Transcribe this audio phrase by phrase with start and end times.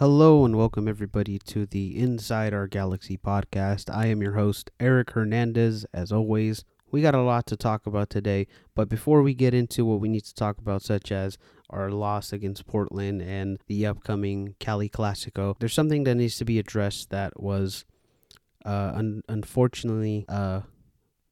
[0.00, 3.94] Hello and welcome everybody to the Inside Our Galaxy podcast.
[3.94, 5.84] I am your host, Eric Hernandez.
[5.92, 9.84] As always, we got a lot to talk about today, but before we get into
[9.84, 11.36] what we need to talk about, such as
[11.68, 16.58] our loss against Portland and the upcoming Cali Clasico, there's something that needs to be
[16.58, 17.84] addressed that was
[18.64, 20.62] uh, un- unfortunately uh,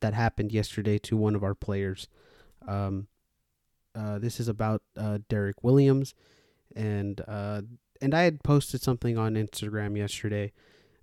[0.00, 2.06] that happened yesterday to one of our players.
[2.66, 3.08] Um,
[3.94, 6.12] uh, this is about uh, Derek Williams,
[6.76, 7.62] and uh,
[8.00, 10.52] and I had posted something on Instagram yesterday,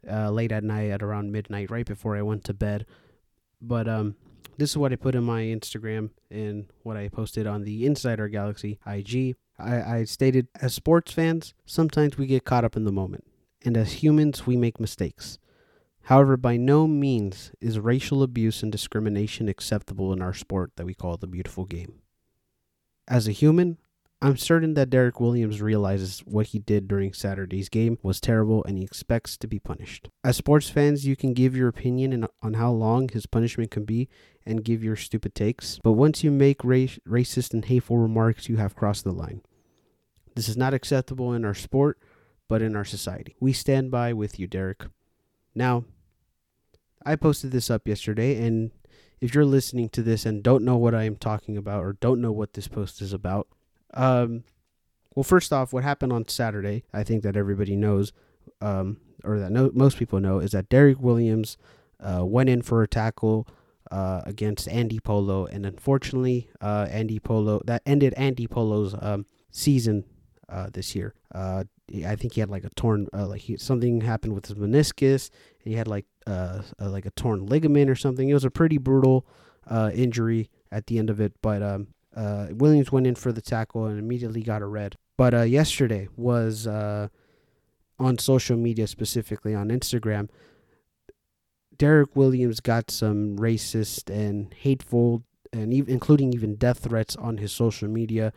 [0.09, 2.85] uh, late at night at around midnight, right before I went to bed.
[3.61, 4.15] But um,
[4.57, 8.27] this is what I put in my Instagram and what I posted on the Insider
[8.27, 9.35] Galaxy IG.
[9.57, 13.25] I, I stated, as sports fans, sometimes we get caught up in the moment,
[13.63, 15.39] and as humans, we make mistakes.
[16.03, 20.93] However, by no means is racial abuse and discrimination acceptable in our sport that we
[20.93, 22.01] call the beautiful game.
[23.07, 23.77] As a human,
[24.25, 28.75] I'm certain that Derek Williams realizes what he did during Saturday's game was terrible and
[28.75, 30.09] he expects to be punished.
[30.23, 34.09] As sports fans, you can give your opinion on how long his punishment can be
[34.43, 38.75] and give your stupid takes, but once you make racist and hateful remarks, you have
[38.75, 39.41] crossed the line.
[40.35, 41.99] This is not acceptable in our sport,
[42.47, 43.35] but in our society.
[43.39, 44.85] We stand by with you, Derek.
[45.53, 45.85] Now,
[47.05, 48.71] I posted this up yesterday, and
[49.21, 52.21] if you're listening to this and don't know what I am talking about or don't
[52.21, 53.47] know what this post is about,
[53.95, 54.43] um,
[55.15, 58.11] well, first off, what happened on Saturday, I think that everybody knows,
[58.61, 61.57] um, or that no, most people know, is that Derek Williams
[62.01, 63.47] uh, went in for a tackle
[63.91, 70.03] uh, against Andy Polo, and unfortunately, uh, Andy Polo that ended Andy Polo's um, season
[70.49, 71.13] uh, this year.
[71.33, 71.63] Uh,
[72.05, 75.29] I think he had like a torn, uh, like he, something happened with his meniscus,
[75.63, 78.27] he had like uh, like a torn ligament or something.
[78.27, 79.25] It was a pretty brutal
[79.67, 83.41] uh injury at the end of it, but um, uh, Williams went in for the
[83.41, 84.95] tackle and immediately got a red.
[85.17, 87.09] But uh, yesterday was uh,
[87.99, 90.29] on social media, specifically on Instagram.
[91.77, 97.51] Derek Williams got some racist and hateful, and even, including even death threats on his
[97.51, 98.31] social media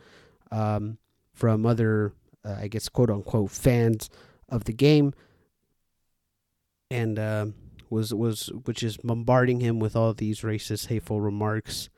[0.51, 0.97] um,
[1.33, 2.13] from other,
[2.43, 4.09] uh, I guess, quote unquote, fans
[4.49, 5.13] of the game,
[6.91, 7.45] and uh,
[7.89, 11.89] was was which is bombarding him with all these racist, hateful remarks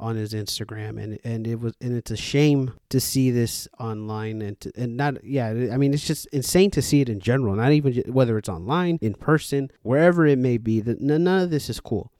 [0.00, 4.42] on his Instagram, and and it was and it's a shame to see this online
[4.42, 7.54] and to, and not yeah I mean it's just insane to see it in general,
[7.54, 10.80] not even whether it's online, in person, wherever it may be.
[10.80, 12.12] That none of this is cool,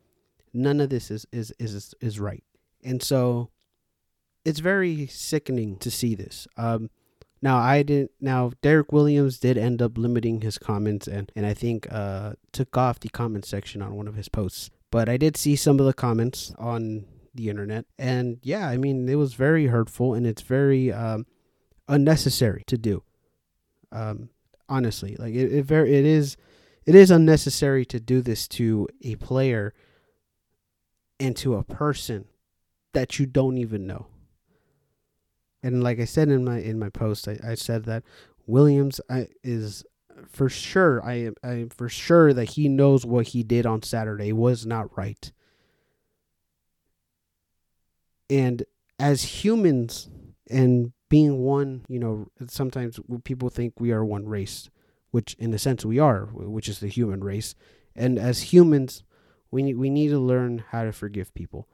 [0.53, 2.45] none of this is is is is right,
[2.83, 3.51] and so
[4.45, 6.47] it's very sickening to see this.
[6.56, 6.91] Um,
[7.43, 8.12] now I didn't.
[8.21, 12.77] Now Derek Williams did end up limiting his comments and and I think uh took
[12.77, 14.71] off the comment section on one of his posts.
[14.91, 17.84] But I did see some of the comments on the internet.
[17.99, 21.27] And yeah, I mean, it was very hurtful and it's very um,
[21.89, 23.03] unnecessary to do.
[23.93, 24.31] Um,
[24.69, 26.37] honestly, like it, it very it is
[26.87, 29.73] it is unnecessary to do this to a player
[31.21, 32.27] and to a person
[32.93, 34.06] that you don't even know.
[35.62, 38.03] And like I said in my in my post, I, I said that
[38.47, 39.84] Williams I, is
[40.28, 41.05] for sure.
[41.05, 44.67] I am I am for sure that he knows what he did on Saturday was
[44.67, 45.33] not right.
[48.34, 48.65] And
[48.99, 50.09] as humans
[50.50, 54.70] and being one, you know, sometimes people think we are one race,
[55.12, 57.55] which in a sense we are, which is the human race.
[57.94, 59.05] And as humans,
[59.53, 61.69] we need, we need to learn how to forgive people.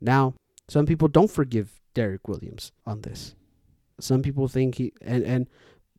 [0.00, 0.34] Now,
[0.66, 3.34] some people don't forgive Derek Williams on this.
[4.00, 5.46] Some people think he and and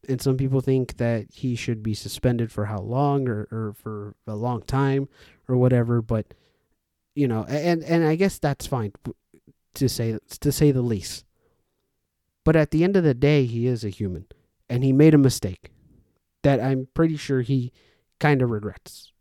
[0.09, 4.15] and some people think that he should be suspended for how long or, or for
[4.25, 5.07] a long time
[5.47, 6.33] or whatever but
[7.15, 8.91] you know and and I guess that's fine
[9.75, 11.25] to say to say the least.
[12.43, 14.25] But at the end of the day, he is a human,
[14.69, 15.71] and he made a mistake
[16.41, 17.71] that I'm pretty sure he
[18.19, 19.11] kind of regrets,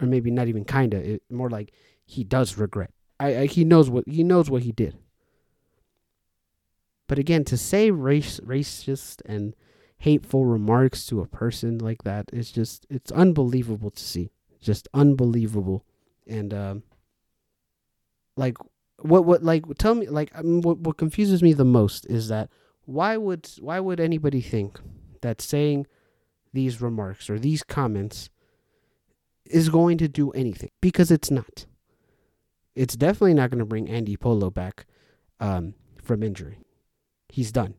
[0.00, 1.72] or maybe not even kind of, more like
[2.04, 2.90] he does regret.
[3.20, 4.96] I, I, he knows what he knows what he did.
[7.06, 9.54] But again, to say race racist and
[9.98, 14.30] hateful remarks to a person like that is just it's unbelievable to see,
[14.60, 15.84] just unbelievable,
[16.26, 16.82] and um,
[18.36, 18.56] like
[19.04, 22.48] what what like tell me like um, what what confuses me the most is that
[22.84, 24.80] why would why would anybody think
[25.20, 25.86] that saying
[26.52, 28.30] these remarks or these comments
[29.46, 30.70] is going to do anything?
[30.80, 31.66] Because it's not.
[32.74, 34.86] It's definitely not going to bring Andy Polo back
[35.40, 36.58] um, from injury.
[37.28, 37.74] He's done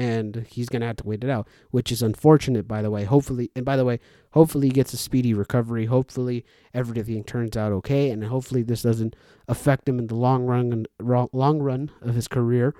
[0.00, 3.04] and he's going to have to wait it out, which is unfortunate, by the way.
[3.04, 4.00] Hopefully, and by the way,
[4.30, 5.84] hopefully he gets a speedy recovery.
[5.84, 9.14] Hopefully everything turns out okay, and hopefully this doesn't
[9.46, 10.88] affect him in the long run and
[11.34, 12.74] long run of his career.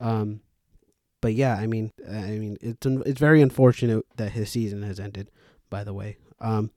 [0.00, 0.40] Um,
[1.20, 5.30] but yeah, I mean, I mean, it's it's very unfortunate that his season has ended.
[5.68, 6.70] By the way, um,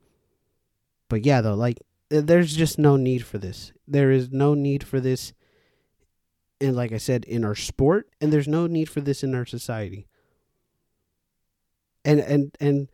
[1.08, 1.80] but yeah, though, like,
[2.10, 3.72] there's just no need for this.
[3.88, 5.32] There is no need for this.
[6.62, 9.44] And like I said, in our sport, and there's no need for this in our
[9.44, 10.06] society.
[12.04, 12.88] And and and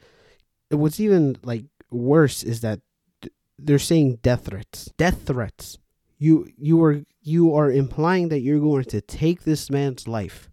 [0.71, 2.81] what's even like worse is that
[3.59, 4.91] they're saying death threats.
[4.97, 5.79] Death threats.
[6.19, 10.49] You you are you are implying that you're going to take this man's life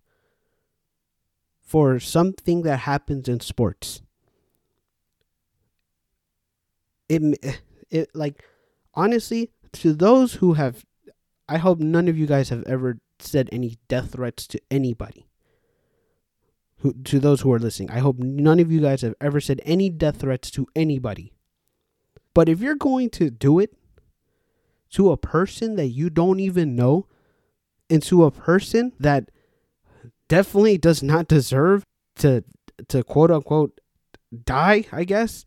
[1.62, 4.01] for something that happens in sports.
[7.07, 7.21] It
[7.89, 8.44] it like
[8.94, 10.85] honestly to those who have
[11.47, 15.27] I hope none of you guys have ever said any death threats to anybody.
[16.79, 19.62] Who, to those who are listening, I hope none of you guys have ever said
[19.63, 21.33] any death threats to anybody.
[22.33, 23.73] But if you're going to do it
[24.91, 27.07] to a person that you don't even know
[27.89, 29.31] and to a person that
[30.27, 31.83] definitely does not deserve
[32.17, 32.44] to
[32.89, 33.79] to quote unquote
[34.44, 35.45] die, I guess,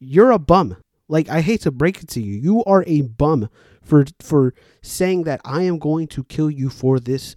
[0.00, 0.76] you're a bum.
[1.12, 3.50] Like I hate to break it to you, you are a bum
[3.82, 7.36] for for saying that I am going to kill you for this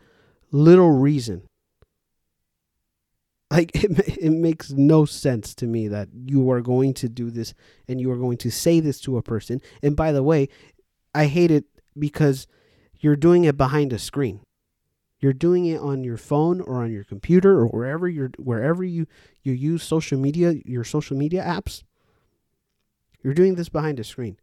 [0.49, 1.41] little reason.
[3.51, 7.53] Like it, it makes no sense to me that you are going to do this
[7.85, 9.61] and you are going to say this to a person.
[9.83, 10.47] And by the way,
[11.13, 11.65] I hate it
[11.99, 12.47] because
[13.01, 14.39] you're doing it behind a screen.
[15.19, 19.05] You're doing it on your phone or on your computer or wherever you're wherever you
[19.43, 21.83] you use social media, your social media apps.
[23.25, 24.37] You're doing this behind a screen.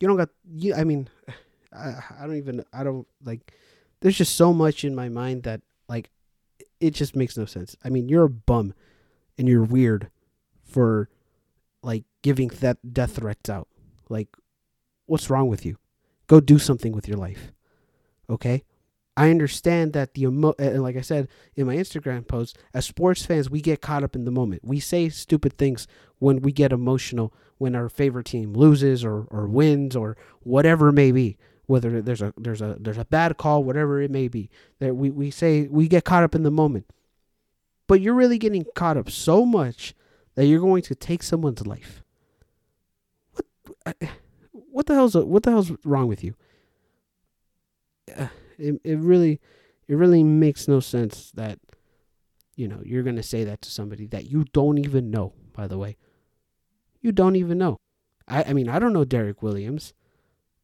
[0.00, 1.10] You don't got you I mean
[1.72, 3.52] I, I don't even I don't like
[4.00, 6.08] there's just so much in my mind that like
[6.80, 7.76] it just makes no sense.
[7.84, 8.72] I mean, you're a bum
[9.36, 10.08] and you're weird
[10.64, 11.10] for
[11.82, 13.68] like giving that death threats out.
[14.08, 14.28] Like
[15.04, 15.76] what's wrong with you?
[16.26, 17.52] Go do something with your life.
[18.30, 18.64] Okay?
[19.20, 23.50] I understand that the emo like I said in my Instagram post, as sports fans,
[23.50, 24.64] we get caught up in the moment.
[24.64, 25.86] We say stupid things
[26.20, 30.94] when we get emotional when our favorite team loses or, or wins or whatever it
[30.94, 31.36] may be.
[31.66, 35.10] Whether there's a there's a there's a bad call, whatever it may be, that we,
[35.10, 36.86] we say we get caught up in the moment.
[37.88, 39.94] But you're really getting caught up so much
[40.34, 42.02] that you're going to take someone's life.
[43.34, 43.96] What
[44.70, 46.34] what the hell's what the hell's wrong with you?
[48.16, 48.28] Uh,
[48.60, 49.40] it it really
[49.88, 51.58] it really makes no sense that
[52.56, 55.32] you know you're gonna say that to somebody that you don't even know.
[55.52, 55.96] By the way,
[57.00, 57.76] you don't even know.
[58.28, 59.94] I I mean I don't know Derek Williams.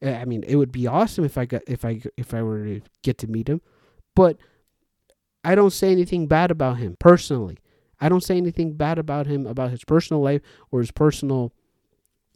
[0.03, 2.81] I mean it would be awesome if I got if I if I were to
[3.03, 3.61] get to meet him,
[4.15, 4.37] but
[5.43, 7.59] I don't say anything bad about him personally.
[8.01, 11.53] I don't say anything bad about him about his personal life or his personal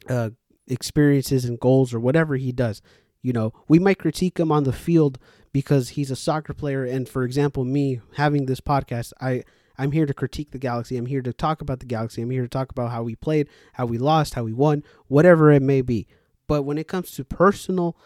[0.08, 0.30] uh,
[0.68, 2.80] experiences and goals or whatever he does.
[3.22, 5.18] You know, we might critique him on the field
[5.52, 6.84] because he's a soccer player.
[6.84, 9.44] And for example, me having this podcast, I
[9.80, 10.98] I'm here to critique the Galaxy.
[10.98, 12.20] I'm here to talk about the Galaxy.
[12.20, 15.50] I'm here to talk about how we played, how we lost, how we won, whatever
[15.50, 16.06] it may be.
[16.46, 17.96] But when it comes to personal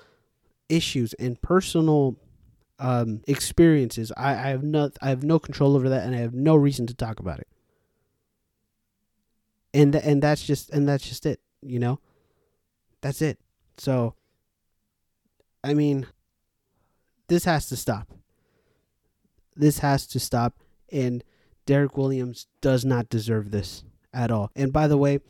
[0.68, 2.16] issues and personal
[2.78, 6.34] um, experiences, I, I have no I have no control over that, and I have
[6.34, 7.48] no reason to talk about it.
[9.72, 11.40] And and that's just and that's just it.
[11.60, 11.98] You know,
[13.00, 13.40] that's it.
[13.78, 14.14] So,
[15.64, 16.06] I mean,
[17.28, 18.12] this has to stop.
[19.56, 20.58] This has to stop.
[20.92, 21.24] And
[21.64, 24.50] Derek Williams does not deserve this at all.
[24.54, 25.20] And by the way,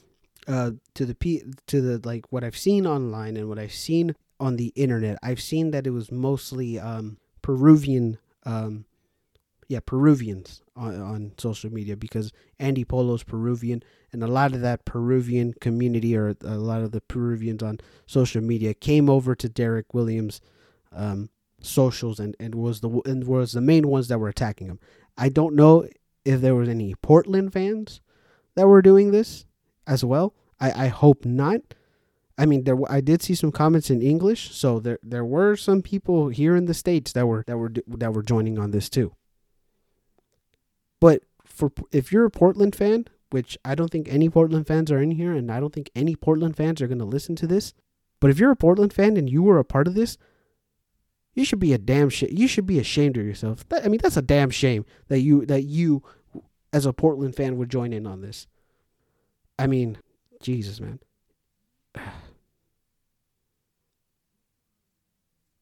[0.48, 4.16] uh, to the p to the like what I've seen online and what I've seen
[4.40, 8.84] on the internet, I've seen that it was mostly um, Peruvian, um,
[9.68, 14.84] yeah, Peruvians on, on social media because Andy Polo's Peruvian, and a lot of that
[14.84, 19.94] Peruvian community or a lot of the Peruvians on social media came over to Derek
[19.94, 20.40] Williams'
[20.92, 24.80] um, socials and, and was the and was the main ones that were attacking him.
[25.16, 25.86] I don't know
[26.24, 28.00] if there was any Portland fans
[28.54, 29.46] that were doing this
[29.86, 30.34] as well.
[30.60, 31.60] I, I hope not.
[32.36, 35.82] I mean, there I did see some comments in English, so there there were some
[35.82, 39.14] people here in the states that were that were that were joining on this too.
[41.04, 45.02] But for if you're a Portland fan, which I don't think any Portland fans are
[45.02, 47.74] in here, and I don't think any Portland fans are going to listen to this,
[48.20, 50.16] but if you're a Portland fan and you were a part of this,
[51.34, 52.30] you should be a damn shit.
[52.30, 53.68] You should be ashamed of yourself.
[53.68, 56.02] That, I mean, that's a damn shame that you that you,
[56.72, 58.46] as a Portland fan, would join in on this.
[59.58, 59.98] I mean,
[60.40, 61.00] Jesus, man.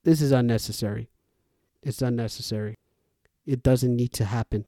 [0.05, 1.09] This is unnecessary.
[1.83, 2.77] It's unnecessary.
[3.45, 4.67] It doesn't need to happen.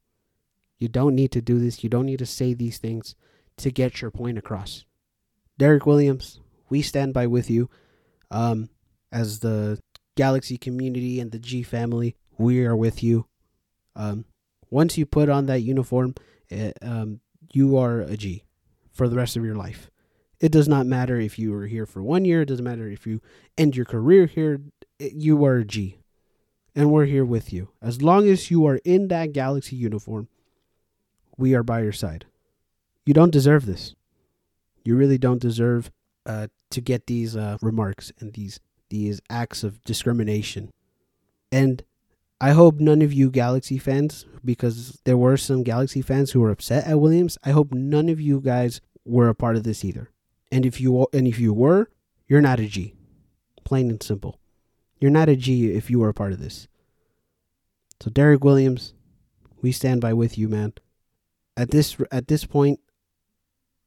[0.79, 1.83] You don't need to do this.
[1.83, 3.15] You don't need to say these things
[3.59, 4.85] to get your point across.
[5.59, 7.71] Derek Williams, we stand by with you.
[8.31, 8.69] Um,
[9.13, 9.79] as the
[10.17, 13.27] Galaxy community and the G family, we are with you.
[13.95, 14.25] Um,
[14.71, 16.15] Once you put on that uniform,
[16.49, 17.21] it, um,
[17.53, 18.45] you are a G
[18.91, 19.89] for the rest of your life.
[20.41, 22.43] It does not matter if you were here for one year.
[22.43, 23.21] It doesn't matter if you
[23.57, 24.61] end your career here.
[24.99, 25.99] You are a G.
[26.75, 27.69] And we're here with you.
[27.81, 30.27] As long as you are in that Galaxy uniform,
[31.37, 32.27] we are by your side.
[33.07, 33.95] You don't deserve this.
[34.85, 35.91] You really don't deserve
[36.27, 38.61] uh, to get these uh, remarks and these
[38.91, 40.71] these acts of discrimination.
[41.51, 41.83] And
[42.41, 46.51] I hope none of you Galaxy fans, because there were some Galaxy fans who were
[46.51, 47.39] upset at Williams.
[47.43, 50.11] I hope none of you guys were a part of this either.
[50.53, 51.91] And if you and if you were,
[52.29, 52.95] you're not a G.
[53.65, 54.39] Plain and simple.
[55.01, 56.69] You're not a G if you were a part of this.
[58.01, 58.95] So Derek Williams,
[59.63, 60.75] we stand by with you, man.
[61.57, 62.81] At this at this point,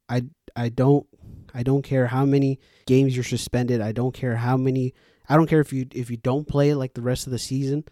[0.08, 0.24] I
[0.56, 1.06] I don't
[1.54, 3.80] I don't care how many games you're suspended.
[3.80, 4.94] I don't care how many
[5.28, 7.84] I don't care if you if you don't play like the rest of the season,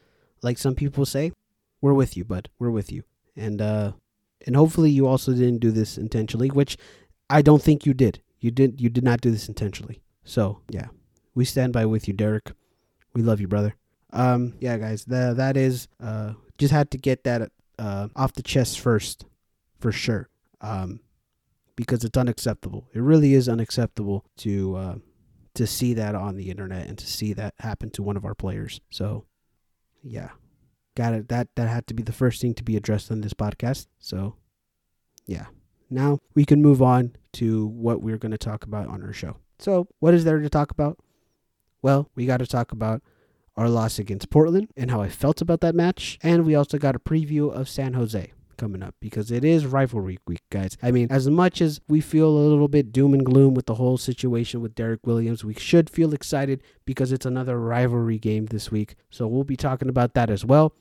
[0.42, 1.32] like some people say.
[1.80, 2.48] We're with you, bud.
[2.58, 3.02] We're with you.
[3.36, 3.92] And uh
[4.46, 6.76] and hopefully you also didn't do this intentionally, which
[7.28, 8.22] I don't think you did.
[8.40, 10.00] You did you did not do this intentionally.
[10.24, 10.86] So, yeah.
[11.34, 12.52] We stand by with you, Derek.
[13.14, 13.74] We love you, brother.
[14.12, 15.04] Um yeah, guys.
[15.04, 19.26] The, that is uh just had to get that uh off the chest first
[19.78, 20.28] for sure.
[20.60, 21.00] Um
[21.76, 22.88] because it's unacceptable.
[22.94, 24.94] It really is unacceptable to uh,
[25.54, 28.34] to see that on the internet and to see that happen to one of our
[28.34, 28.80] players.
[28.90, 29.26] So,
[30.02, 30.30] yeah,
[30.96, 31.28] got it.
[31.28, 33.86] That that had to be the first thing to be addressed on this podcast.
[33.98, 34.36] So,
[35.26, 35.46] yeah.
[35.88, 39.36] Now we can move on to what we're going to talk about on our show.
[39.58, 40.98] So, what is there to talk about?
[41.82, 43.02] Well, we got to talk about
[43.56, 46.96] our loss against Portland and how I felt about that match, and we also got
[46.96, 50.76] a preview of San Jose coming up because it is rivalry week, guys.
[50.82, 53.74] I mean, as much as we feel a little bit doom and gloom with the
[53.74, 58.70] whole situation with Derek Williams, we should feel excited because it's another rivalry game this
[58.70, 58.96] week.
[59.10, 60.72] So we'll be talking about that as well.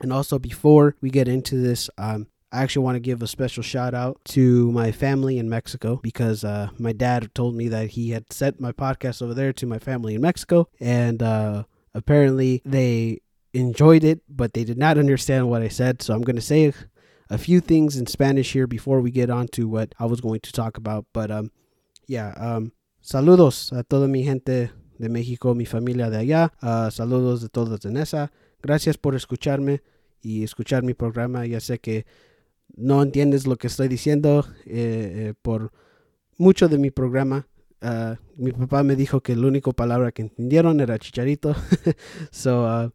[0.00, 3.62] And also, before we get into this, um, I actually want to give a special
[3.62, 8.10] shout out to my family in Mexico because uh, my dad told me that he
[8.10, 11.64] had sent my podcast over there to my family in Mexico, and uh,
[11.94, 13.20] apparently they
[13.54, 16.02] enjoyed it, but they did not understand what I said.
[16.02, 16.72] So I'm going to say
[17.30, 20.40] a few things in Spanish here before we get on to what I was going
[20.40, 21.06] to talk about.
[21.12, 21.50] But um,
[22.06, 26.52] yeah, um, saludos a toda mi gente de México, mi familia de allá.
[26.62, 28.30] Uh, saludos de todos de Nesa.
[28.62, 29.82] Gracias por escucharme
[30.22, 31.46] y escuchar mi programa.
[31.46, 32.06] Ya sé que
[32.76, 35.72] no entiendes lo que estoy diciendo eh, eh, por
[36.38, 37.46] mucho de mi programa.
[37.82, 41.54] Uh, mi papá me dijo que la única palabra que entendieron era chicharito.
[42.30, 42.90] so, uh,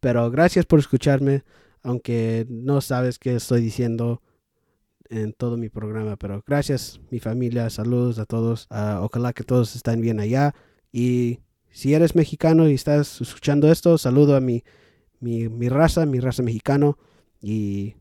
[0.00, 1.44] pero gracias por escucharme
[1.84, 4.22] aunque no sabes qué estoy diciendo
[5.10, 9.76] en todo mi programa, pero gracias mi familia, saludos a todos, uh, ojalá que todos
[9.76, 10.54] estén bien allá
[10.90, 14.64] y si eres mexicano y estás escuchando esto, saludo a mi,
[15.20, 16.98] mi, mi raza, mi raza mexicano
[17.40, 17.94] y,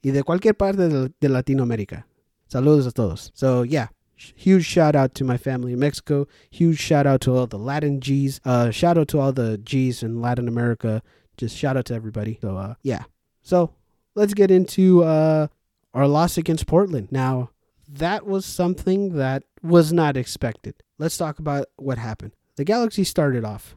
[0.00, 2.08] y de cualquier parte de, de Latinoamérica.
[2.48, 3.32] Saludos a todos.
[3.34, 6.28] So yeah, huge shout out to my family in Mexico.
[6.50, 8.40] Huge shout out to all the Latin G's.
[8.44, 11.02] Uh, shout out to all the G's in Latin America.
[11.36, 12.38] Just shout out to everybody.
[12.40, 13.04] So uh, yeah,
[13.46, 13.70] so
[14.16, 15.46] let's get into uh,
[15.94, 17.12] our loss against Portland.
[17.12, 17.50] Now,
[17.88, 20.74] that was something that was not expected.
[20.98, 22.32] Let's talk about what happened.
[22.56, 23.76] The Galaxy started off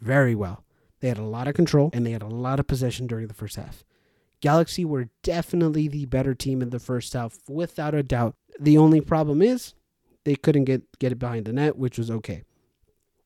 [0.00, 0.64] very well.
[1.00, 3.34] They had a lot of control and they had a lot of possession during the
[3.34, 3.84] first half.
[4.40, 8.36] Galaxy were definitely the better team in the first half, without a doubt.
[8.58, 9.74] The only problem is
[10.24, 12.44] they couldn't get, get it behind the net, which was okay.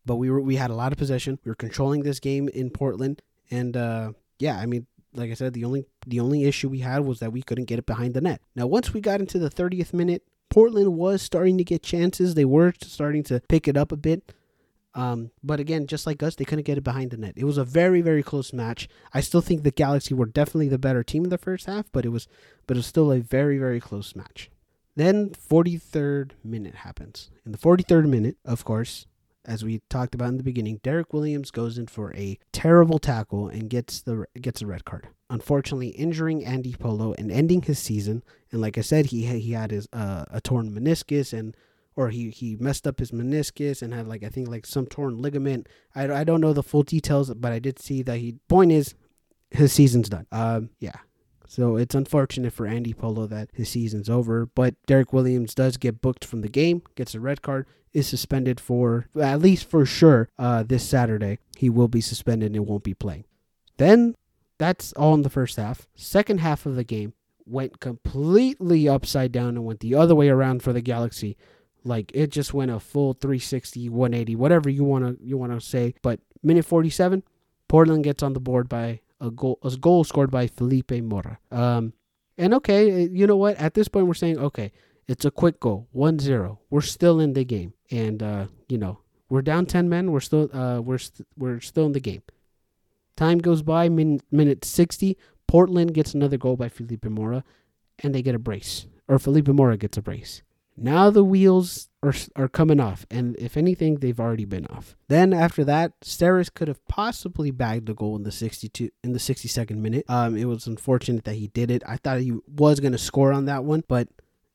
[0.04, 1.38] But we were we had a lot of possession.
[1.44, 5.54] We were controlling this game in Portland, and uh, yeah, I mean like I said,
[5.54, 8.20] the only the only issue we had was that we couldn't get it behind the
[8.20, 8.40] net.
[8.54, 12.34] Now, once we got into the 30th minute, Portland was starting to get chances.
[12.34, 14.32] They were starting to pick it up a bit.
[14.94, 17.34] Um, but again, just like us, they couldn't get it behind the net.
[17.36, 18.88] It was a very, very close match.
[19.12, 22.04] I still think the Galaxy were definitely the better team in the first half, but
[22.04, 22.28] it was,
[22.66, 24.50] but it was still a very, very close match.
[24.94, 27.30] Then 43rd minute happens.
[27.44, 29.06] In the 43rd minute, of course,
[29.46, 33.48] as we talked about in the beginning, Derek Williams goes in for a terrible tackle
[33.48, 35.08] and gets the gets a red card.
[35.30, 38.22] Unfortunately, injuring Andy Polo and ending his season.
[38.50, 41.56] And like I said, he he had his uh, a torn meniscus and
[41.96, 45.20] or he he messed up his meniscus and had like I think like some torn
[45.20, 45.68] ligament.
[45.94, 48.36] I, I don't know the full details, but I did see that he.
[48.48, 48.94] Point is,
[49.50, 50.26] his season's done.
[50.32, 50.96] Um, yeah.
[51.46, 56.00] So it's unfortunate for Andy Polo that his season's over, but Derek Williams does get
[56.00, 60.28] booked from the game, gets a red card, is suspended for at least for sure
[60.38, 61.38] uh, this Saturday.
[61.56, 63.24] He will be suspended and won't be playing.
[63.76, 64.16] Then
[64.58, 65.86] that's all in the first half.
[65.94, 67.12] Second half of the game
[67.46, 71.36] went completely upside down and went the other way around for the Galaxy.
[71.84, 75.60] Like it just went a full 360, 180, whatever you want to you want to
[75.60, 75.94] say.
[76.02, 77.22] But minute 47,
[77.68, 81.38] Portland gets on the board by a goal a goal scored by Felipe Mora.
[81.50, 81.92] Um,
[82.36, 83.56] And okay, uh, you know what?
[83.66, 84.72] At this point, we're saying, okay,
[85.06, 86.58] it's a quick goal, 1 0.
[86.70, 87.74] We're still in the game.
[87.90, 90.10] And, uh, you know, we're down 10 men.
[90.10, 92.22] We're still, uh, we're, st- we're still in the game.
[93.16, 95.16] Time goes by, min- minute 60.
[95.46, 97.44] Portland gets another goal by Felipe Mora,
[98.02, 98.86] and they get a brace.
[99.06, 100.42] Or Felipe Mora gets a brace.
[100.76, 104.96] Now the wheels are, are coming off, and if anything, they've already been off.
[105.08, 109.18] Then after that, Steres could have possibly bagged the goal in the 62 in the
[109.18, 110.04] 62nd minute.
[110.08, 111.82] Um, it was unfortunate that he did it.
[111.86, 114.08] I thought he was going to score on that one, but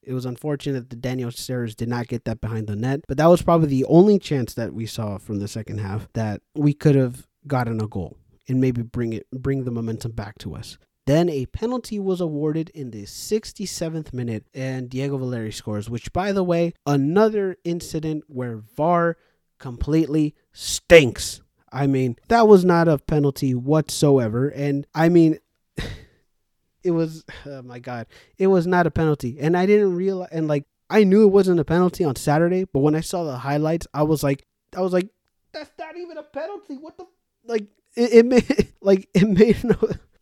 [0.04, 3.02] it was unfortunate that Daniel Steres did not get that behind the net.
[3.08, 6.42] But that was probably the only chance that we saw from the second half that
[6.56, 10.56] we could have gotten a goal and maybe bring it bring the momentum back to
[10.56, 10.78] us.
[11.10, 16.32] Then a penalty was awarded in the 67th minute, and Diego Valeri scores, which, by
[16.32, 19.18] the way, another incident where VAR
[19.58, 21.42] completely stinks.
[21.72, 24.50] I mean, that was not a penalty whatsoever.
[24.50, 25.40] And I mean,
[26.84, 28.06] it was, oh my God,
[28.38, 29.40] it was not a penalty.
[29.40, 32.82] And I didn't realize, and like, I knew it wasn't a penalty on Saturday, but
[32.82, 34.46] when I saw the highlights, I was like,
[34.78, 35.10] I was like,
[35.54, 36.78] that's not even a penalty.
[36.78, 37.08] What the,
[37.46, 39.76] like, it, it made, like, it made no,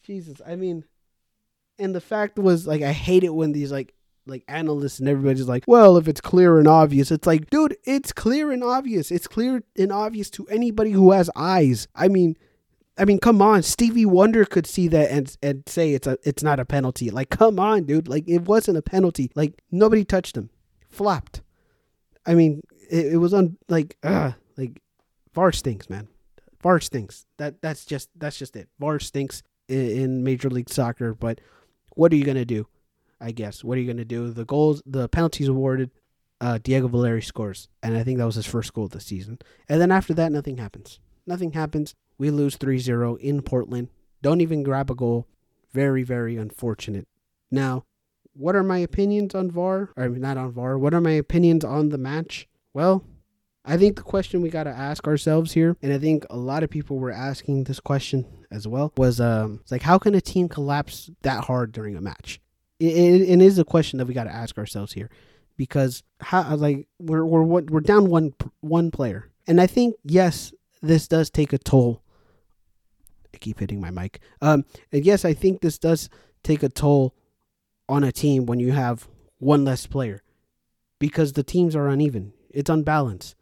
[0.07, 0.41] Jesus.
[0.47, 0.85] I mean,
[1.77, 3.93] and the fact was, like, I hate it when these, like,
[4.25, 8.11] like analysts and everybody's like, well, if it's clear and obvious, it's like, dude, it's
[8.11, 9.11] clear and obvious.
[9.11, 11.87] It's clear and obvious to anybody who has eyes.
[11.93, 12.35] I mean,
[12.97, 16.41] I mean, come on, Stevie Wonder could see that and and say it's a it's
[16.41, 17.09] not a penalty.
[17.09, 18.07] Like, come on, dude.
[18.07, 19.31] Like, it wasn't a penalty.
[19.35, 20.49] Like, nobody touched him,
[20.89, 21.41] flopped.
[22.25, 24.81] I mean, it, it was on like, uh, like,
[25.33, 26.07] VAR stinks, man.
[26.61, 27.25] VAR stinks.
[27.37, 28.67] That that's just that's just it.
[28.79, 31.13] VAR stinks in, in Major League Soccer.
[31.13, 31.41] But
[31.95, 32.67] what are you gonna do?
[33.19, 33.63] I guess.
[33.63, 34.29] What are you going to do?
[34.31, 35.91] The goals, the penalties awarded,
[36.39, 37.67] uh, Diego Valeri scores.
[37.81, 39.39] And I think that was his first goal of the season.
[39.67, 40.99] And then after that, nothing happens.
[41.25, 41.95] Nothing happens.
[42.17, 43.89] We lose 3 0 in Portland.
[44.21, 45.27] Don't even grab a goal.
[45.71, 47.07] Very, very unfortunate.
[47.51, 47.83] Now,
[48.33, 49.89] what are my opinions on VAR?
[49.97, 50.77] Or not on VAR.
[50.77, 52.47] What are my opinions on the match?
[52.73, 53.03] Well,
[53.65, 56.63] I think the question we got to ask ourselves here, and I think a lot
[56.63, 60.49] of people were asking this question as well, was um, like, how can a team
[60.49, 62.39] collapse that hard during a match?
[62.79, 65.09] it, it is a question that we got to ask ourselves here
[65.55, 71.07] because how like we're we're we're down one one player and I think yes this
[71.07, 72.03] does take a toll.
[73.33, 74.19] I keep hitting my mic.
[74.41, 76.07] Um, and yes, I think this does
[76.43, 77.15] take a toll
[77.89, 79.07] on a team when you have
[79.39, 80.21] one less player
[80.99, 82.33] because the teams are uneven.
[82.51, 83.35] It's unbalanced.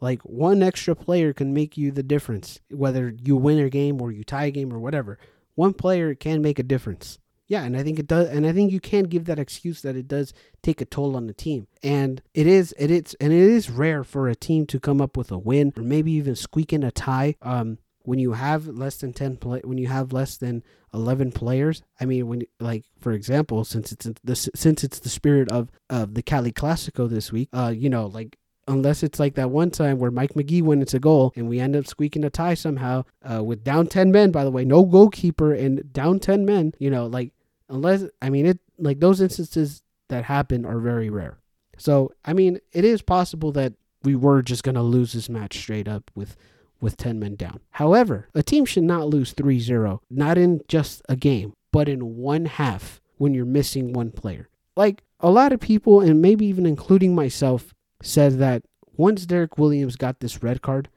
[0.00, 4.10] Like one extra player can make you the difference, whether you win a game or
[4.10, 5.18] you tie a game or whatever.
[5.54, 7.18] One player can make a difference.
[7.46, 9.96] Yeah, and I think it does, and I think you can give that excuse that
[9.96, 10.32] it does
[10.62, 14.04] take a toll on the team, and it is, it is, and it is rare
[14.04, 16.92] for a team to come up with a win or maybe even squeak in a
[16.92, 17.34] tie.
[17.42, 20.62] Um, when you have less than ten play, when you have less than
[20.94, 25.50] eleven players, I mean, when like for example, since it's the since it's the spirit
[25.50, 29.50] of of the Cali Clasico this week, uh, you know, like unless it's like that
[29.50, 32.54] one time where Mike Magee went into goal and we end up squeaking a tie
[32.54, 36.72] somehow uh, with down 10 men, by the way, no goalkeeper and down 10 men,
[36.78, 37.32] you know, like
[37.68, 41.38] unless I mean it like those instances that happen are very rare.
[41.78, 45.88] So I mean it is possible that we were just gonna lose this match straight
[45.88, 46.36] up with
[46.80, 47.60] with 10 men down.
[47.70, 52.46] However, a team should not lose 3-0, not in just a game, but in one
[52.46, 54.48] half when you're missing one player.
[54.76, 58.62] Like a lot of people and maybe even including myself said that
[58.96, 60.88] once Derek Williams got this red card,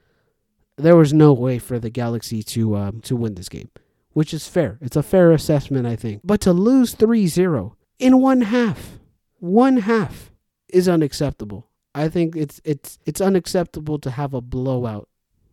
[0.77, 3.69] there was no way for the Galaxy to um, to win this game
[4.13, 4.77] which is fair.
[4.81, 6.21] It's a fair assessment, I think.
[6.23, 8.99] But to lose 3 0 in one half,
[9.39, 10.31] one half
[10.69, 11.67] is unacceptable.
[11.93, 15.09] I think it's it's it's unacceptable to have a blowout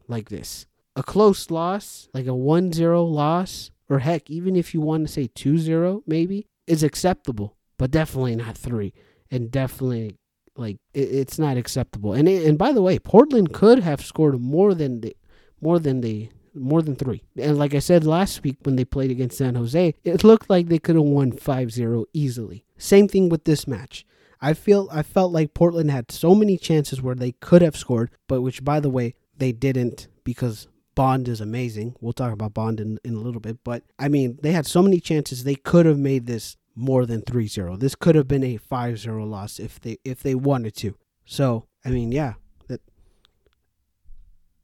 [0.09, 0.67] like this.
[0.97, 5.29] A close loss, like a 1-0 loss, or heck, even if you want to say
[5.29, 8.93] 2-0 maybe, is acceptable, but definitely not 3
[9.31, 10.19] and definitely
[10.57, 12.13] like it, it's not acceptable.
[12.13, 15.17] And it, and by the way, Portland could have scored more than the
[15.61, 17.23] more than the more than three.
[17.37, 20.69] And like I said last week when they played against San Jose, it looked like
[20.69, 22.65] they could have won 5-0 easily.
[22.77, 24.05] Same thing with this match.
[24.41, 28.11] I feel I felt like Portland had so many chances where they could have scored,
[28.27, 31.95] but which by the way, they didn't because Bond is amazing.
[32.01, 34.83] We'll talk about Bond in, in a little bit, but I mean, they had so
[34.83, 37.79] many chances they could have made this more than 3-0.
[37.79, 40.97] This could have been a 5-0 loss if they if they wanted to.
[41.25, 42.35] So, I mean, yeah,
[42.69, 42.81] that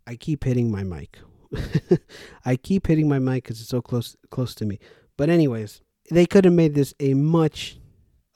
[0.06, 1.18] I keep hitting my mic.
[2.44, 4.78] I keep hitting my mic because it's so close close to me.
[5.16, 7.78] But anyways, they could have made this a much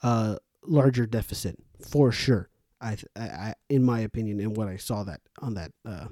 [0.03, 2.49] uh, larger deficit for sure.
[2.79, 6.07] I, I, in my opinion, and what I saw that on that uh,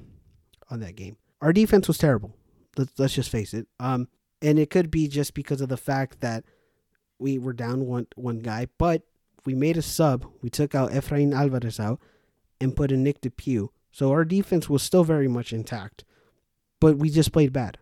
[0.70, 2.36] on that game, our defense was terrible.
[2.78, 3.68] Let's let's just face it.
[3.80, 4.08] Um,
[4.42, 6.46] and it could be just because of the fact that
[7.20, 9.04] we were down one one guy, but
[9.46, 10.26] we made a sub.
[10.42, 12.00] We took out Efrain Alvarez out
[12.60, 13.70] and put in Nick DePuy.
[13.92, 16.04] So our defense was still very much intact,
[16.80, 17.78] but we just played bad.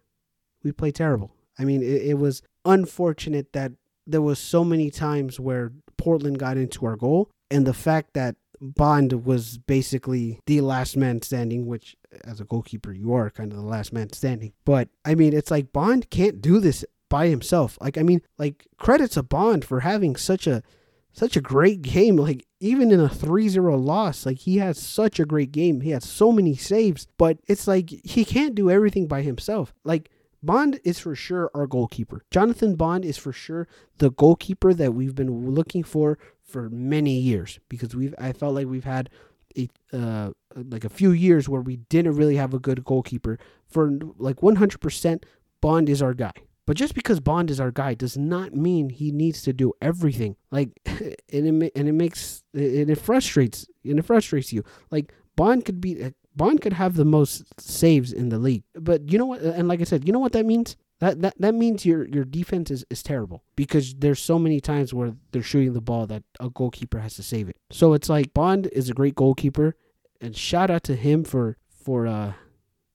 [0.64, 1.32] We played terrible.
[1.60, 3.74] I mean, it, it was unfortunate that
[4.06, 8.36] there was so many times where Portland got into our goal, and the fact that
[8.60, 13.60] Bond was basically the last man standing, which as a goalkeeper you are kind of
[13.60, 14.54] the last man standing.
[14.66, 17.78] But I mean, it's like Bond can't do this by himself.
[17.82, 20.64] Like I mean, like credits a Bond for having such a
[21.12, 22.16] such a great game.
[22.16, 25.82] Like even in a 3-0 loss, like he has such a great game.
[25.82, 29.74] He has so many saves, but it's like he can't do everything by himself.
[29.84, 30.10] Like
[30.44, 32.24] Bond is for sure our goalkeeper.
[32.30, 33.68] Jonathan Bond is for sure
[33.98, 38.68] the goalkeeper that we've been looking for for many years because we've I felt like
[38.68, 39.10] we've had
[39.58, 43.40] a uh, like a few years where we didn't really have a good goalkeeper.
[43.68, 45.24] For like 100%,
[45.62, 46.34] Bond is our guy.
[46.68, 50.36] But just because Bond is our guy does not mean he needs to do everything.
[50.52, 54.64] Like, and it and it makes and it frustrates and it frustrates you.
[54.92, 58.64] Like Bond could be Bond could have the most saves in the league.
[58.76, 59.42] But you know what?
[59.42, 60.76] And like I said, you know what that means?
[61.00, 64.94] That that, that means your your defense is, is terrible because there's so many times
[64.94, 67.56] where they're shooting the ball that a goalkeeper has to save it.
[67.72, 69.78] So it's like Bond is a great goalkeeper,
[70.20, 72.34] and shout out to him for for uh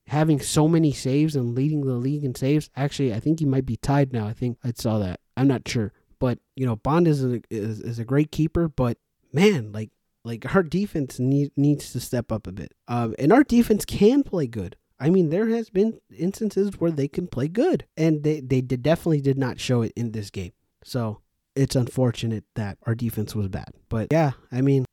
[0.08, 2.70] having so many saves and leading the league in saves.
[2.76, 4.26] Actually, I think he might be tied now.
[4.26, 5.20] I think I saw that.
[5.36, 8.98] I'm not sure, but you know, Bond is a is, is a great keeper, but
[9.32, 9.90] man, like
[10.24, 12.72] like our defense need, needs to step up a bit.
[12.88, 14.76] Um, and our defense can play good.
[15.00, 18.82] I mean, there has been instances where they can play good, and they they did,
[18.82, 20.52] definitely did not show it in this game.
[20.84, 21.20] So
[21.56, 23.72] it's unfortunate that our defense was bad.
[23.88, 24.84] But yeah, I mean,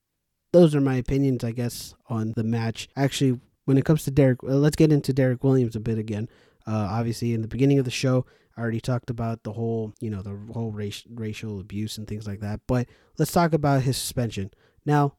[0.52, 2.90] those are my opinions, I guess, on the match.
[2.96, 6.28] Actually, when it comes to Derek, let's get into Derek Williams a bit again.
[6.66, 8.26] Uh, obviously, in the beginning of the show,
[8.58, 12.26] I already talked about the whole, you know, the whole race, racial abuse and things
[12.26, 12.62] like that.
[12.66, 12.88] But
[13.20, 14.50] let's talk about his suspension.
[14.88, 15.18] Now,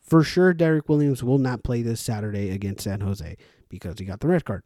[0.00, 3.36] for sure, Derek Williams will not play this Saturday against San Jose
[3.68, 4.64] because he got the red card.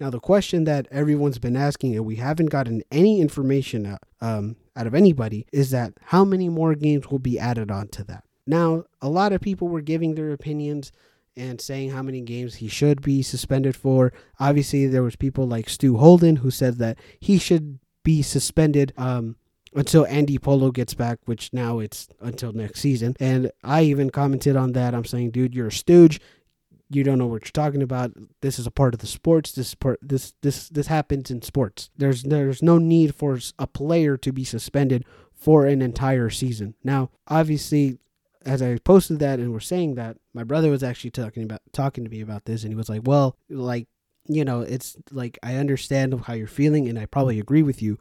[0.00, 4.56] Now, the question that everyone's been asking, and we haven't gotten any information out, um,
[4.74, 8.24] out of anybody, is that how many more games will be added on to that?
[8.46, 10.92] Now, a lot of people were giving their opinions
[11.36, 14.12] and saying how many games he should be suspended for.
[14.38, 19.36] Obviously, there was people like Stu Holden who said that he should be suspended um,
[19.74, 23.16] until Andy Polo gets back, which now it's until next season.
[23.18, 24.94] And I even commented on that.
[24.94, 26.20] I'm saying, dude, you're a stooge.
[26.90, 28.12] You don't know what you're talking about.
[28.40, 29.52] This is a part of the sports.
[29.52, 31.90] This part, this this this happens in sports.
[31.96, 36.74] There's there's no need for a player to be suspended for an entire season.
[36.84, 37.98] Now, obviously,
[38.44, 42.04] as I posted that and we're saying that, my brother was actually talking about talking
[42.04, 43.88] to me about this, and he was like, "Well, like,
[44.26, 47.98] you know, it's like I understand how you're feeling, and I probably agree with you,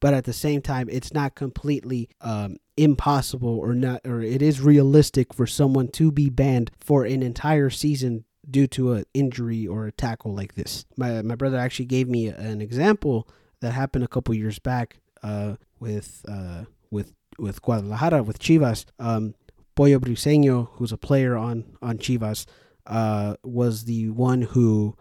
[0.00, 4.60] but at the same time, it's not completely um, impossible or not, or it is
[4.60, 9.86] realistic for someone to be banned for an entire season due to an injury or
[9.86, 10.84] a tackle like this.
[10.96, 13.28] My my brother actually gave me an example
[13.60, 18.84] that happened a couple years back uh, with uh, with with Guadalajara with Chivas.
[18.98, 19.34] Um,
[19.74, 22.46] Pollo Briseño, who's a player on on Chivas,
[22.86, 24.96] uh, was the one who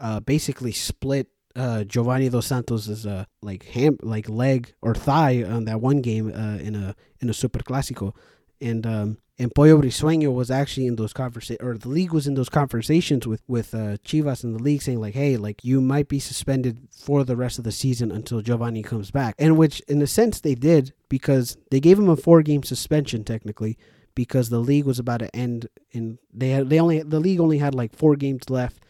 [0.00, 5.64] uh, basically split uh, Giovanni Dos Santos' uh, like ham like leg or thigh on
[5.64, 8.14] that one game uh, in a in a Super Clásico,
[8.60, 12.48] and um, and Pollo was actually in those conversations, or the league was in those
[12.48, 16.18] conversations with with uh, Chivas and the league saying like, hey, like you might be
[16.18, 20.06] suspended for the rest of the season until Giovanni comes back, and which in a
[20.06, 23.78] sense they did because they gave him a four game suspension technically
[24.16, 27.58] because the league was about to end and they had they only the league only
[27.58, 28.82] had like four games left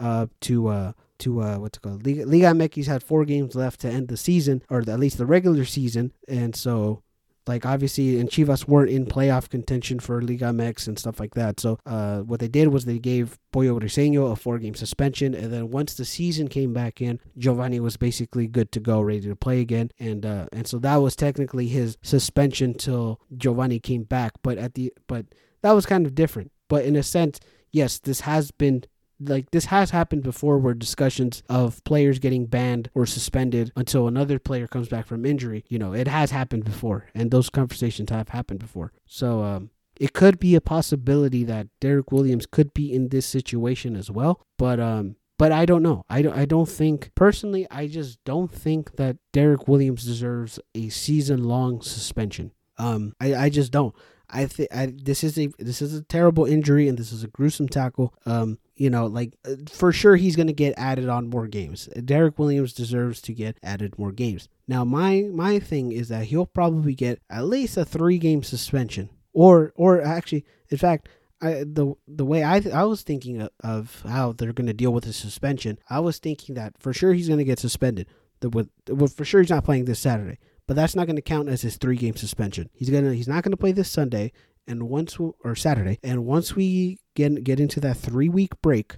[0.00, 2.04] uh, to uh, to uh, what's it called?
[2.04, 5.26] Liga, Liga MX had four games left to end the season, or at least the
[5.26, 7.04] regular season, and so
[7.46, 11.60] like obviously and Chivas weren't in playoff contention for Liga MX and stuff like that.
[11.60, 15.52] So uh, what they did was they gave Pollo Briseño a four game suspension, and
[15.52, 19.36] then once the season came back in, Giovanni was basically good to go, ready to
[19.36, 24.32] play again, and uh, and so that was technically his suspension till Giovanni came back.
[24.42, 25.26] But at the but
[25.62, 26.52] that was kind of different.
[26.68, 28.84] But in a sense, yes, this has been
[29.28, 34.38] like this has happened before where discussions of players getting banned or suspended until another
[34.38, 38.30] player comes back from injury you know it has happened before and those conversations have
[38.30, 43.08] happened before so um, it could be a possibility that Derek Williams could be in
[43.08, 46.04] this situation as well but um but I don't know.
[46.08, 50.88] I don't, I don't think, personally, I just don't think that Derek Williams deserves a
[50.88, 52.52] season long suspension.
[52.78, 53.92] Um, I, I just don't.
[54.32, 54.70] I think
[55.04, 58.14] this is a this is a terrible injury and this is a gruesome tackle.
[58.24, 61.86] Um, you know, like uh, for sure he's going to get added on more games.
[62.04, 64.48] Derek Williams deserves to get added more games.
[64.66, 69.10] Now, my my thing is that he'll probably get at least a three game suspension,
[69.32, 71.08] or or actually, in fact,
[71.42, 74.72] I, the the way I th- I was thinking of, of how they're going to
[74.72, 78.06] deal with the suspension, I was thinking that for sure he's going to get suspended.
[78.40, 81.22] The, with, with for sure he's not playing this Saturday, but that's not going to
[81.22, 82.70] count as his three game suspension.
[82.72, 84.32] He's gonna he's not going to play this Sunday
[84.66, 88.96] and once we, or Saturday, and once we get get into that three week break,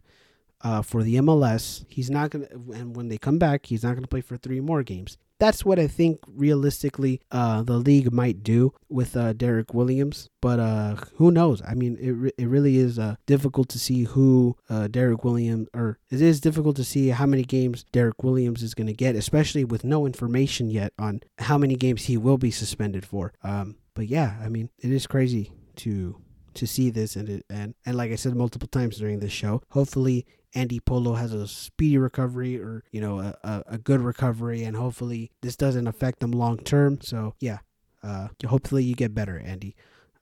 [0.65, 1.85] uh, for the MLS.
[1.89, 4.83] He's not gonna, and when they come back, he's not gonna play for three more
[4.83, 10.29] games that's what I think realistically uh, the league might do with uh, Derek Williams.
[10.41, 11.63] But uh, who knows?
[11.67, 15.69] I mean, it, re- it really is uh, difficult to see who uh, Derek Williams,
[15.75, 19.17] or it is difficult to see how many games Derek Williams is going to get,
[19.17, 23.33] especially with no information yet on how many games he will be suspended for.
[23.43, 26.21] Um, but yeah, I mean, it is crazy to
[26.55, 29.63] to see this and it, and and like I said multiple times during this show,
[29.71, 34.63] hopefully Andy Polo has a speedy recovery or you know a, a, a good recovery,
[34.65, 37.01] and hopefully this doesn't affect them long term.
[37.01, 37.59] So yeah,
[38.03, 39.75] uh, hopefully you get better, Andy.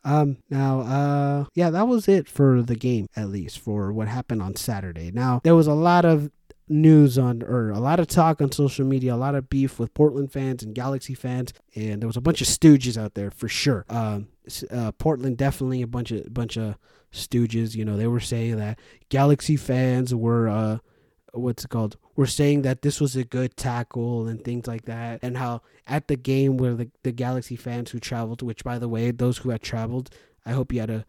[0.04, 4.42] Um, now, uh, yeah, that was it for the game, at least for what happened
[4.42, 5.12] on Saturday.
[5.12, 6.30] Now, there was a lot of
[6.68, 9.94] news on or a lot of talk on social media, a lot of beef with
[9.94, 13.48] Portland fans and Galaxy fans, and there was a bunch of stooges out there for
[13.48, 13.84] sure.
[13.88, 14.28] Um,
[14.70, 16.76] uh, Portland definitely a bunch of bunch of
[17.12, 17.74] stooges.
[17.74, 20.78] You know, they were saying that Galaxy fans were uh,
[21.32, 21.96] what's it called?
[22.16, 26.08] Were saying that this was a good tackle and things like that, and how at
[26.08, 29.50] the game where the the Galaxy fans who traveled, which by the way, those who
[29.50, 30.10] had traveled,
[30.44, 31.04] I hope you had a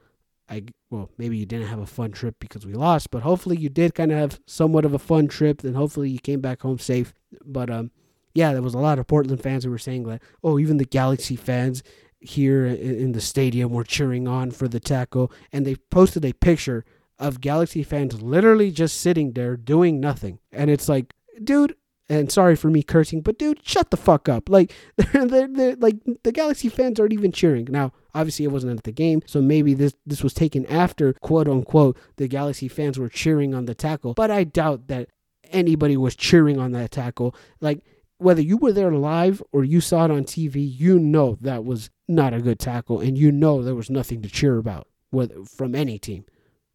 [0.50, 3.70] I well, maybe you didn't have a fun trip because we lost, but hopefully you
[3.70, 6.80] did kind of have somewhat of a fun trip, and hopefully you came back home
[6.80, 7.14] safe.
[7.46, 7.92] But um,
[8.34, 10.86] yeah, there was a lot of Portland fans who were saying that, oh, even the
[10.86, 11.84] Galaxy fans
[12.24, 16.86] here in the stadium were cheering on for the tackle, and they posted a picture
[17.20, 21.76] of Galaxy fans literally just sitting there doing nothing, and it's like, dude,
[22.10, 24.50] and sorry for me cursing, but dude, shut the fuck up.
[24.50, 27.68] Like, they're, they're, they're, like the Galaxy fans aren't even cheering.
[27.70, 31.48] Now, obviously, it wasn't at the game, so maybe this this was taken after quote
[31.48, 34.14] unquote the Galaxy fans were cheering on the tackle.
[34.14, 35.10] But I doubt that
[35.52, 37.36] anybody was cheering on that tackle.
[37.62, 37.84] Like,
[38.18, 41.90] whether you were there live or you saw it on TV, you know that was
[42.08, 45.76] not a good tackle, and you know there was nothing to cheer about with from
[45.76, 46.26] any team.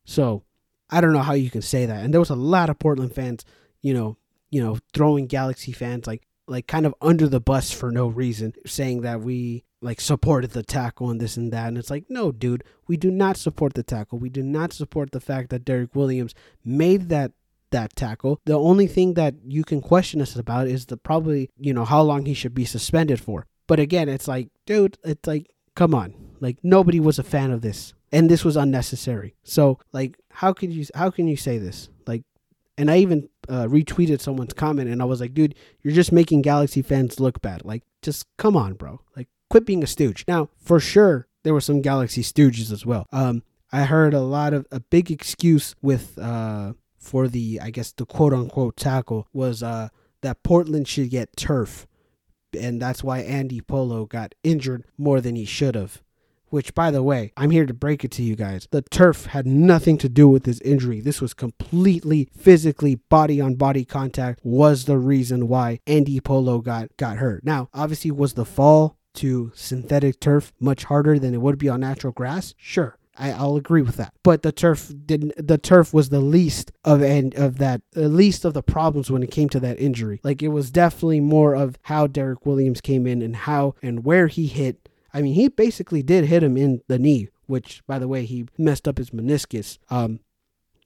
[0.05, 0.45] So,
[0.91, 2.05] I don't know how you can say that.
[2.05, 3.45] And there was a lot of Portland fans,
[3.83, 4.17] you know,
[4.51, 8.55] you know, throwing Galaxy fans like like kind of under the bus for no reason,
[8.67, 11.69] saying that we like supported the tackle and this and that.
[11.69, 14.19] And it's like, no, dude, we do not support the tackle.
[14.19, 17.33] We do not support the fact that Derek Williams made that
[17.71, 18.41] that tackle.
[18.47, 22.03] The only thing that you can question us about is the probably, you know, how
[22.03, 23.47] long he should be suspended for.
[23.69, 26.15] But again, it's like, dude, it's like, come on.
[26.41, 27.95] Like nobody was a fan of this.
[28.11, 29.37] And this was unnecessary.
[29.45, 31.89] So like how can you how can you say this?
[32.07, 32.25] Like
[32.79, 36.43] and I even uh, retweeted someone's comment and I was like, dude, you're just making
[36.43, 37.65] Galaxy fans look bad.
[37.65, 39.01] Like, just come on, bro.
[39.17, 40.25] Like, quit being a stooge.
[40.29, 43.09] Now, for sure, there were some Galaxy stooges as well.
[43.11, 47.93] Um, I heard a lot of a big excuse with uh for the I guess
[47.93, 49.89] the quote unquote tackle was uh
[50.23, 51.87] that Portland should get turf,
[52.59, 56.03] and that's why Andy Polo got injured more than he should have.
[56.51, 58.67] Which, by the way, I'm here to break it to you guys.
[58.71, 61.03] The turf had nothing to do with his injury.
[61.03, 66.97] This was completely physically body on body contact was the reason why Andy Polo got
[66.97, 67.45] got hurt.
[67.45, 71.81] Now, obviously, was the fall to synthetic turf much harder than it would be on
[71.81, 72.55] natural grass?
[72.57, 72.97] Sure.
[73.19, 74.15] I, I'll agree with that.
[74.23, 75.35] But the turf didn't.
[75.37, 79.23] The turf was the least of and of that, the least of the problems when
[79.23, 80.21] it came to that injury.
[80.23, 84.29] Like it was definitely more of how Derek Williams came in and how and where
[84.29, 88.09] he hit I mean, he basically did hit him in the knee, which, by the
[88.09, 89.79] way, he messed up his meniscus.
[89.91, 90.21] Um,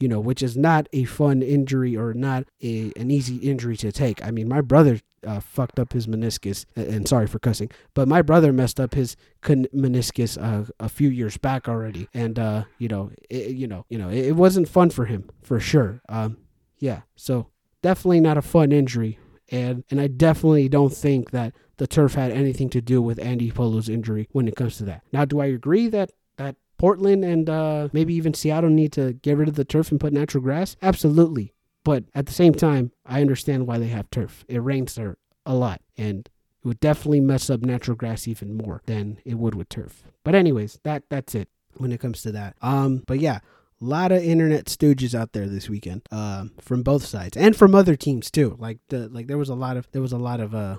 [0.02, 3.92] you know, which is not a fun injury or not a, an easy injury to
[3.92, 4.20] take.
[4.26, 8.20] I mean, my brother uh, fucked up his meniscus, and sorry for cussing, but my
[8.20, 13.12] brother messed up his meniscus uh, a few years back already, and uh, you know,
[13.30, 16.02] it, you know, you know, it, wasn't fun for him for sure.
[16.08, 16.38] Um,
[16.80, 17.46] yeah, so
[17.80, 19.20] definitely not a fun injury,
[19.52, 23.52] and and I definitely don't think that the turf had anything to do with Andy
[23.52, 25.04] Polo's injury when it comes to that.
[25.12, 29.36] Now, do I agree that that Portland and uh, maybe even Seattle need to get
[29.36, 30.74] rid of the turf and put natural grass?
[30.82, 31.54] Absolutely.
[31.84, 34.44] But at the same time, I understand why they have turf.
[34.48, 35.16] It rains there
[35.46, 36.28] a lot, and
[36.60, 40.02] it would definitely mess up natural grass even more than it would with turf.
[40.24, 42.56] But anyways, that that's it when it comes to that.
[42.60, 43.38] Um, but yeah,
[43.80, 47.76] a lot of internet stooges out there this weekend, um, from both sides and from
[47.76, 48.56] other teams too.
[48.58, 50.78] Like the like there was a lot of there was a lot of uh,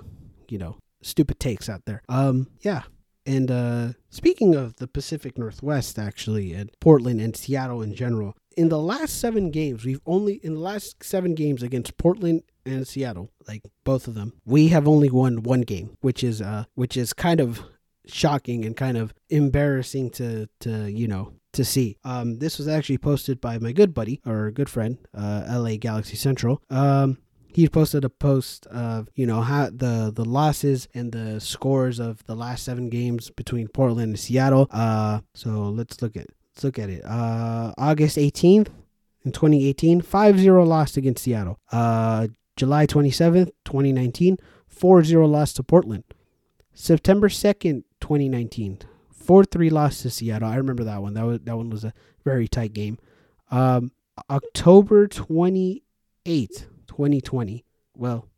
[0.50, 2.02] you know, stupid takes out there.
[2.10, 2.82] Um, yeah.
[3.26, 8.68] And uh, speaking of the Pacific Northwest, actually, and Portland and Seattle in general, in
[8.68, 13.30] the last seven games, we've only in the last seven games against Portland and Seattle,
[13.48, 17.12] like both of them, we have only won one game, which is uh, which is
[17.12, 17.62] kind of
[18.06, 21.96] shocking and kind of embarrassing to to you know to see.
[22.04, 26.16] Um, this was actually posted by my good buddy or good friend, uh, LA Galaxy
[26.16, 26.62] Central.
[26.68, 27.18] Um,
[27.54, 32.24] he posted a post of you know how the the losses and the scores of
[32.26, 34.66] the last seven games between Portland and Seattle.
[34.70, 37.04] Uh, so let's look at let's look at it.
[37.04, 38.68] Uh, August 18th
[39.24, 41.58] in 2018, 5-0 loss against Seattle.
[41.72, 44.36] Uh, July 27th, 2019,
[44.68, 46.04] 4-0 loss to Portland.
[46.74, 48.80] September 2nd, 2019,
[49.26, 50.48] 4-3 loss to Seattle.
[50.48, 51.14] I remember that one.
[51.14, 52.98] That was that one was a very tight game.
[53.50, 53.92] Um,
[54.28, 57.64] October 28th, 2020.
[57.96, 58.28] Well,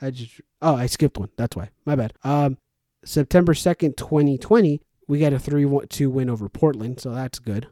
[0.00, 1.30] I just oh I skipped one.
[1.36, 1.70] That's why.
[1.84, 2.12] My bad.
[2.22, 2.58] Um,
[3.02, 7.66] September 2nd, 2020, we got a 3-2 win over Portland, so that's good.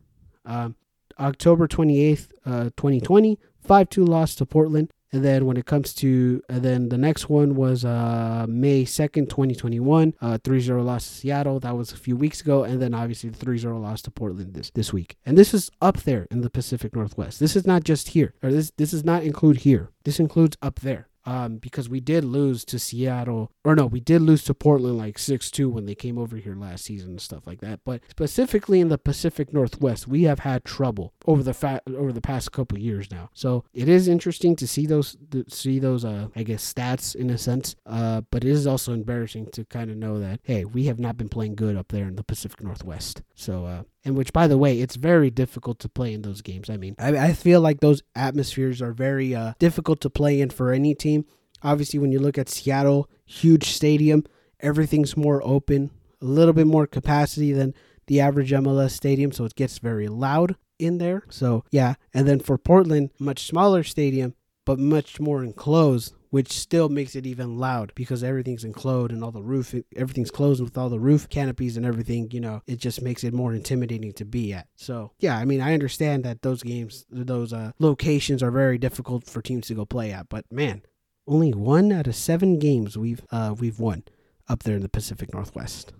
[0.46, 0.74] Um,
[1.20, 4.90] October 28th, uh, 2020, 5-2 loss to Portland.
[5.12, 9.28] And then when it comes to, and then the next one was uh, May 2nd,
[9.30, 11.60] 2021, uh, 3 0 loss to Seattle.
[11.60, 12.64] That was a few weeks ago.
[12.64, 15.16] And then obviously the 3 0 loss to Portland this, this week.
[15.24, 17.40] And this is up there in the Pacific Northwest.
[17.40, 19.90] This is not just here, or this, this does not include here.
[20.04, 24.22] This includes up there um, because we did lose to Seattle, or no, we did
[24.22, 27.46] lose to Portland like 6 2 when they came over here last season and stuff
[27.46, 27.80] like that.
[27.84, 32.22] But specifically in the Pacific Northwest, we have had trouble over the fa- over the
[32.22, 33.28] past couple years now.
[33.34, 37.28] So it is interesting to see those to see those uh, I guess stats in
[37.28, 37.76] a sense.
[37.84, 41.18] Uh, but it is also embarrassing to kind of know that hey, we have not
[41.18, 43.20] been playing good up there in the Pacific Northwest.
[43.34, 46.70] So uh, and which by the way it's very difficult to play in those games.
[46.70, 50.50] I mean i, I feel like those atmospheres are very uh, difficult to play in
[50.50, 51.24] for any team.
[51.62, 54.24] Obviously when you look at seattle huge stadium
[54.60, 57.74] everything's more open a little bit more capacity than
[58.06, 61.24] the average mls stadium so it gets very loud in there.
[61.28, 64.34] So yeah and then for portland much smaller stadium
[64.64, 69.30] but much more enclosed which still makes it even loud because everything's enclosed and all
[69.30, 73.02] the roof everything's closed with all the roof canopies and everything you know it just
[73.02, 74.66] makes it more intimidating to be at.
[74.76, 79.24] So yeah i mean i understand that those games those uh, locations are very difficult
[79.24, 80.82] for teams to go play at but man
[81.28, 84.02] only one out of seven games we've uh, we've won
[84.48, 85.92] up there in the pacific northwest.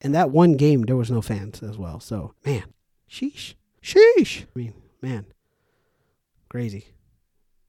[0.00, 2.00] And that one game there was no fans as well.
[2.00, 2.72] So man
[3.10, 4.44] sheesh sheesh.
[4.44, 5.26] I mean man
[6.48, 6.86] crazy.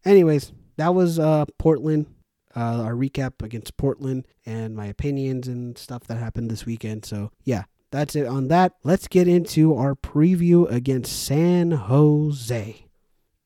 [0.06, 2.08] Anyways that was uh, Portland.
[2.54, 7.06] Uh, our recap against Portland and my opinions and stuff that happened this weekend.
[7.06, 8.74] So yeah, that's it on that.
[8.84, 12.86] Let's get into our preview against San Jose.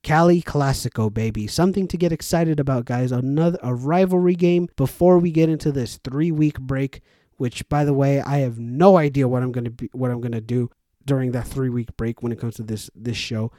[0.06, 1.48] Cali Clasico, baby.
[1.48, 3.12] Something to get excited about, guys.
[3.12, 7.02] Another a rivalry game before we get into this three week break.
[7.38, 10.42] Which, by the way, I have no idea what I'm gonna be, what I'm gonna
[10.42, 10.70] do
[11.04, 13.52] during that three week break when it comes to this this show.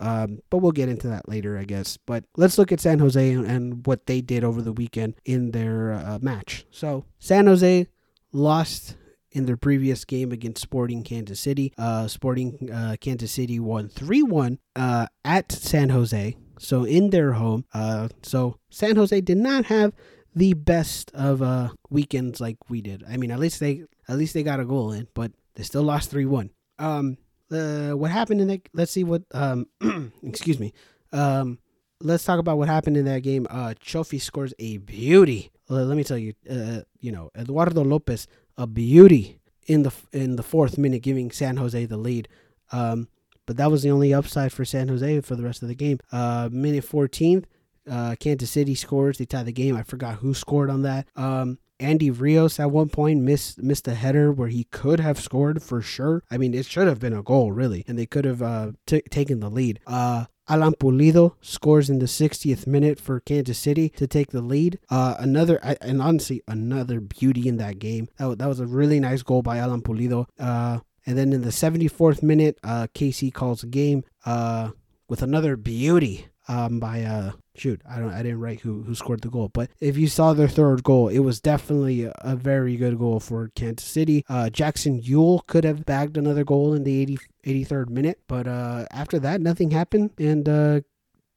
[0.00, 1.96] Um, but we'll get into that later, I guess.
[1.96, 5.50] But let's look at San Jose and, and what they did over the weekend in
[5.50, 6.64] their uh, match.
[6.70, 7.86] So San Jose
[8.32, 8.96] lost
[9.30, 11.72] in their previous game against Sporting Kansas City.
[11.76, 16.36] Uh, Sporting uh, Kansas City won 3 1 uh, at San Jose.
[16.58, 17.64] So in their home.
[17.72, 19.92] Uh, so San Jose did not have
[20.34, 23.04] the best of uh, weekends like we did.
[23.08, 25.82] I mean, at least they at least they got a goal in, but they still
[25.82, 26.50] lost 3 1.
[26.78, 27.18] Um,
[27.52, 28.68] uh, what happened in that?
[28.72, 29.22] Let's see what.
[29.32, 29.66] Um,
[30.22, 30.72] excuse me.
[31.12, 31.58] Um,
[32.00, 33.46] let's talk about what happened in that game.
[33.50, 35.50] Uh, scores a beauty.
[35.70, 36.34] Uh, let me tell you.
[36.48, 38.26] Uh, you know, Eduardo Lopez,
[38.56, 42.28] a beauty in the in the fourth minute, giving San Jose the lead.
[42.72, 43.08] Um,
[43.46, 45.98] but that was the only upside for San Jose for the rest of the game.
[46.12, 47.44] Uh, minute 14th,
[47.90, 49.16] uh, Kansas City scores.
[49.16, 49.74] They tie the game.
[49.74, 51.08] I forgot who scored on that.
[51.16, 55.62] Um, Andy Rios at one point missed missed a header where he could have scored
[55.62, 56.22] for sure.
[56.30, 59.02] I mean, it should have been a goal really, and they could have uh, t-
[59.10, 59.80] taken the lead.
[59.86, 64.78] Uh, Alan Pulido scores in the 60th minute for Kansas City to take the lead.
[64.88, 68.08] Uh, another, and honestly, another beauty in that game.
[68.16, 70.26] That, that was a really nice goal by Alan Pulido.
[70.38, 74.70] Uh, and then in the 74th minute, uh, KC calls the game uh,
[75.06, 79.20] with another beauty um, by uh, shoot, I don't, I didn't write who who scored
[79.20, 82.98] the goal, but if you saw their third goal, it was definitely a, very good
[82.98, 84.24] goal for Kansas City.
[84.28, 88.86] Uh, Jackson Yueill could have bagged another goal in the 80, 83rd minute, but uh,
[88.90, 90.80] after that, nothing happened, and uh,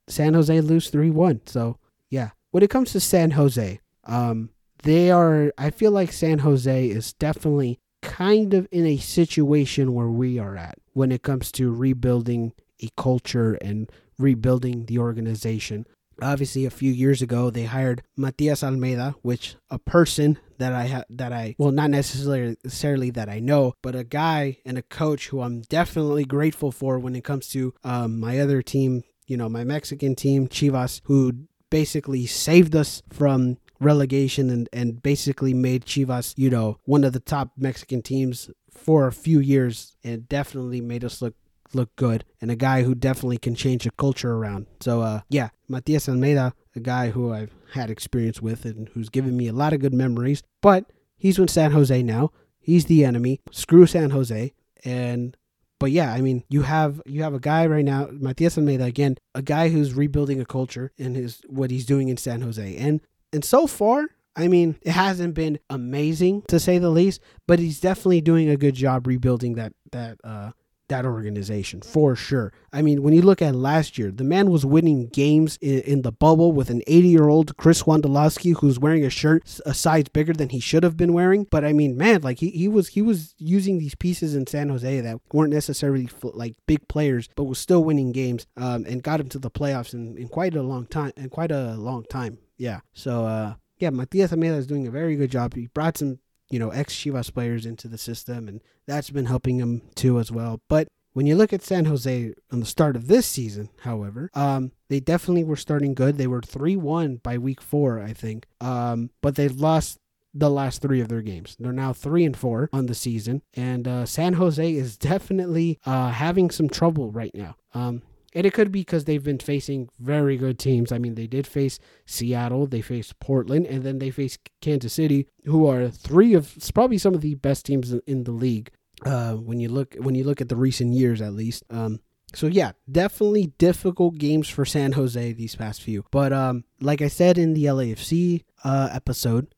[0.08, 1.40] San Jose lose three one.
[1.46, 4.50] So yeah, when it comes to San Jose, um,
[4.82, 5.52] they are.
[5.58, 10.56] I feel like San Jose is definitely kind of in a situation where we are
[10.56, 12.52] at when it comes to rebuilding
[12.82, 13.90] a culture and
[14.22, 15.86] rebuilding the organization.
[16.20, 21.04] obviously a few years ago they hired Matias Almeyda, which a person that I ha-
[21.10, 25.28] that I well not necessarily necessarily that I know, but a guy and a coach
[25.28, 29.48] who I'm definitely grateful for when it comes to um, my other team, you know,
[29.48, 31.32] my Mexican team, Chivas, who
[31.70, 37.20] basically saved us from relegation and, and basically made Chivas, you know, one of the
[37.20, 41.34] top Mexican teams for a few years and definitely made us look
[41.74, 44.66] look good and a guy who definitely can change the culture around.
[44.80, 49.36] So uh yeah, Matias Almeyda, a guy who I've had experience with and who's given
[49.36, 52.30] me a lot of good memories, but he's with San Jose now.
[52.58, 53.40] He's the enemy.
[53.50, 54.52] Screw San Jose.
[54.84, 55.36] And
[55.78, 59.16] but yeah, I mean, you have you have a guy right now, Matias Almeyda again,
[59.34, 62.76] a guy who's rebuilding a culture in his what he's doing in San Jose.
[62.76, 63.00] And
[63.32, 64.06] and so far,
[64.36, 68.56] I mean, it hasn't been amazing to say the least, but he's definitely doing a
[68.56, 70.52] good job rebuilding that that uh
[70.92, 72.52] that organization for sure.
[72.70, 76.02] I mean, when you look at last year, the man was winning games in, in
[76.02, 80.08] the bubble with an 80 year old Chris Wondolowski who's wearing a shirt a size
[80.12, 81.46] bigger than he should have been wearing.
[81.50, 84.68] But I mean, man, like he, he was he was using these pieces in San
[84.68, 89.20] Jose that weren't necessarily like big players, but was still winning games um, and got
[89.20, 91.12] him to the playoffs in, in quite a long time.
[91.16, 92.80] In quite a long time, yeah.
[92.92, 95.54] So uh, yeah, Matias Almeyda is doing a very good job.
[95.54, 96.18] He brought some
[96.52, 100.30] you know, ex Chivas players into the system, and that's been helping him too as
[100.30, 100.60] well.
[100.68, 104.72] But when you look at San Jose on the start of this season, however, um,
[104.88, 106.18] they definitely were starting good.
[106.18, 108.46] They were 3 1 by week four, I think.
[108.60, 109.98] Um, but they lost
[110.34, 111.56] the last three of their games.
[111.58, 116.10] They're now three and four on the season, and uh, San Jose is definitely uh,
[116.10, 117.56] having some trouble right now.
[117.74, 118.02] Um,
[118.34, 120.92] and it could be because they've been facing very good teams.
[120.92, 125.28] I mean, they did face Seattle, they faced Portland, and then they faced Kansas City,
[125.44, 128.70] who are three of probably some of the best teams in the league.
[129.04, 131.64] Uh, when you look when you look at the recent years, at least.
[131.70, 132.00] Um,
[132.34, 136.04] so yeah, definitely difficult games for San Jose these past few.
[136.10, 139.54] But um, like I said in the LAFC uh, episode,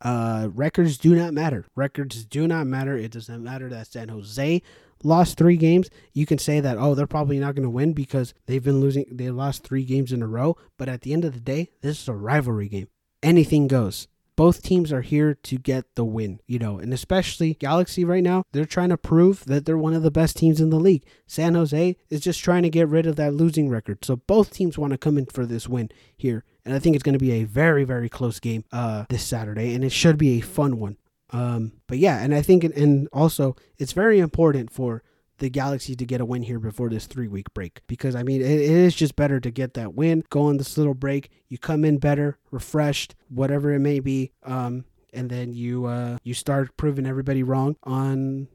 [0.00, 1.66] uh, records do not matter.
[1.74, 2.96] Records do not matter.
[2.96, 4.62] It doesn't matter that San Jose
[5.04, 8.34] lost three games, you can say that, oh, they're probably not going to win because
[8.46, 10.56] they've been losing, they lost three games in a row.
[10.78, 12.88] But at the end of the day, this is a rivalry game.
[13.22, 14.08] Anything goes.
[14.36, 18.42] Both teams are here to get the win, you know, and especially Galaxy right now,
[18.50, 21.04] they're trying to prove that they're one of the best teams in the league.
[21.24, 24.04] San Jose is just trying to get rid of that losing record.
[24.04, 26.42] So both teams want to come in for this win here.
[26.64, 29.72] And I think it's going to be a very, very close game uh, this Saturday,
[29.72, 30.96] and it should be a fun one.
[31.34, 35.02] Um, but yeah, and I think, and also, it's very important for
[35.38, 38.40] the Galaxy to get a win here before this three week break because I mean
[38.40, 41.58] it, it is just better to get that win, go on this little break, you
[41.58, 46.76] come in better, refreshed, whatever it may be, um, and then you uh, you start
[46.76, 48.46] proving everybody wrong on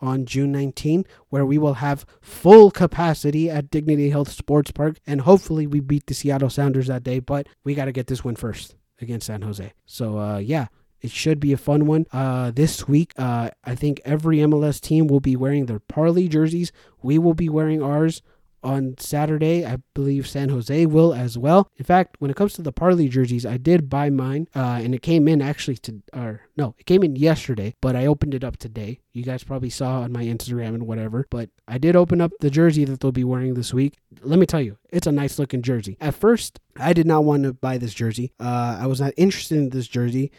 [0.00, 5.20] on June 19, where we will have full capacity at Dignity Health Sports Park, and
[5.20, 7.20] hopefully we beat the Seattle Sounders that day.
[7.20, 9.72] But we got to get this win first against San Jose.
[9.86, 10.66] So uh, yeah,
[11.04, 12.06] it should be a fun one.
[12.12, 16.72] Uh, this week, uh, I think every MLS team will be wearing their Parley jerseys.
[17.02, 18.22] We will be wearing ours
[18.62, 19.66] on Saturday.
[19.66, 21.68] I believe San Jose will as well.
[21.76, 24.94] In fact, when it comes to the Parley jerseys, I did buy mine, uh, and
[24.94, 28.42] it came in actually to, or no, it came in yesterday, but I opened it
[28.42, 29.00] up today.
[29.12, 32.48] You guys probably saw on my Instagram and whatever, but I did open up the
[32.48, 33.98] jersey that they'll be wearing this week.
[34.22, 35.98] Let me tell you, it's a nice looking jersey.
[36.00, 38.32] At first, I did not want to buy this jersey.
[38.40, 40.32] Uh, I was not interested in this jersey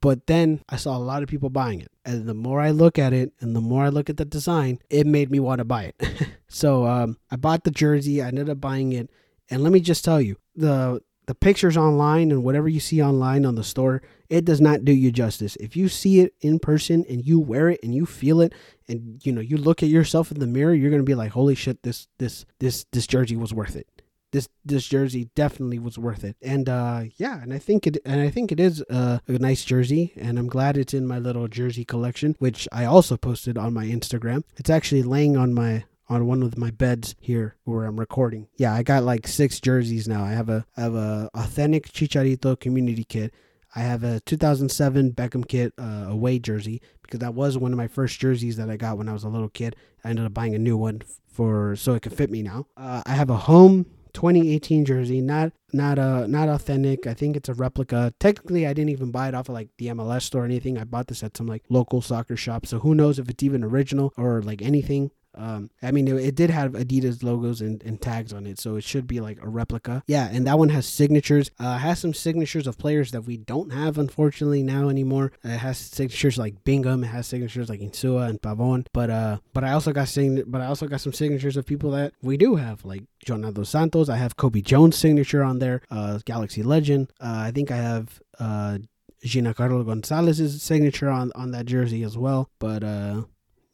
[0.00, 1.90] but then I saw a lot of people buying it.
[2.04, 4.78] And the more I look at it and the more I look at the design,
[4.90, 6.28] it made me want to buy it.
[6.48, 8.22] so um, I bought the jersey.
[8.22, 9.10] I ended up buying it.
[9.50, 13.44] And let me just tell you, the the pictures online and whatever you see online
[13.44, 15.56] on the store, it does not do you justice.
[15.56, 18.54] If you see it in person and you wear it and you feel it
[18.88, 21.54] and you know you look at yourself in the mirror, you're gonna be like, holy
[21.54, 23.97] shit, this this this this jersey was worth it
[24.32, 26.36] this this jersey definitely was worth it.
[26.42, 29.64] And uh, yeah, and I think it and I think it is a, a nice
[29.64, 33.72] jersey, and I'm glad it's in my little jersey collection, which I also posted on
[33.72, 34.44] my Instagram.
[34.56, 38.48] It's actually laying on my on one of my beds here where I'm recording.
[38.56, 40.24] Yeah, I got like six jerseys now.
[40.24, 43.34] I have a I have a authentic Chicharito community kit.
[43.76, 47.86] I have a 2007 Beckham kit uh, away jersey because that was one of my
[47.86, 49.76] first jerseys that I got when I was a little kid.
[50.04, 52.66] I ended up buying a new one for so it could fit me now.
[52.76, 57.06] Uh, I have a home 2018 jersey, not not a not authentic.
[57.06, 58.12] I think it's a replica.
[58.18, 60.78] Technically, I didn't even buy it off of like the MLS store or anything.
[60.78, 62.66] I bought this at some like local soccer shop.
[62.66, 65.10] So who knows if it's even original or like anything.
[65.34, 68.76] Um, I mean, it, it, did have Adidas logos and, and, tags on it, so
[68.76, 70.02] it should be like a replica.
[70.06, 71.50] Yeah, and that one has signatures.
[71.58, 75.32] Uh, has some signatures of players that we don't have, unfortunately, now anymore.
[75.44, 77.04] Uh, it has signatures like Bingham.
[77.04, 78.86] It has signatures like Insua and Pavon.
[78.92, 81.90] But uh, but I also got sign- but I also got some signatures of people
[81.92, 84.08] that we do have, like Jonah dos Santos.
[84.08, 85.82] I have Cobi Jones' signature on there.
[85.90, 87.12] Uh, Galaxy legend.
[87.20, 88.78] Uh, I think I have uh.
[89.24, 92.50] Giancarlo Gonzalez's signature on on that jersey as well.
[92.60, 93.22] But uh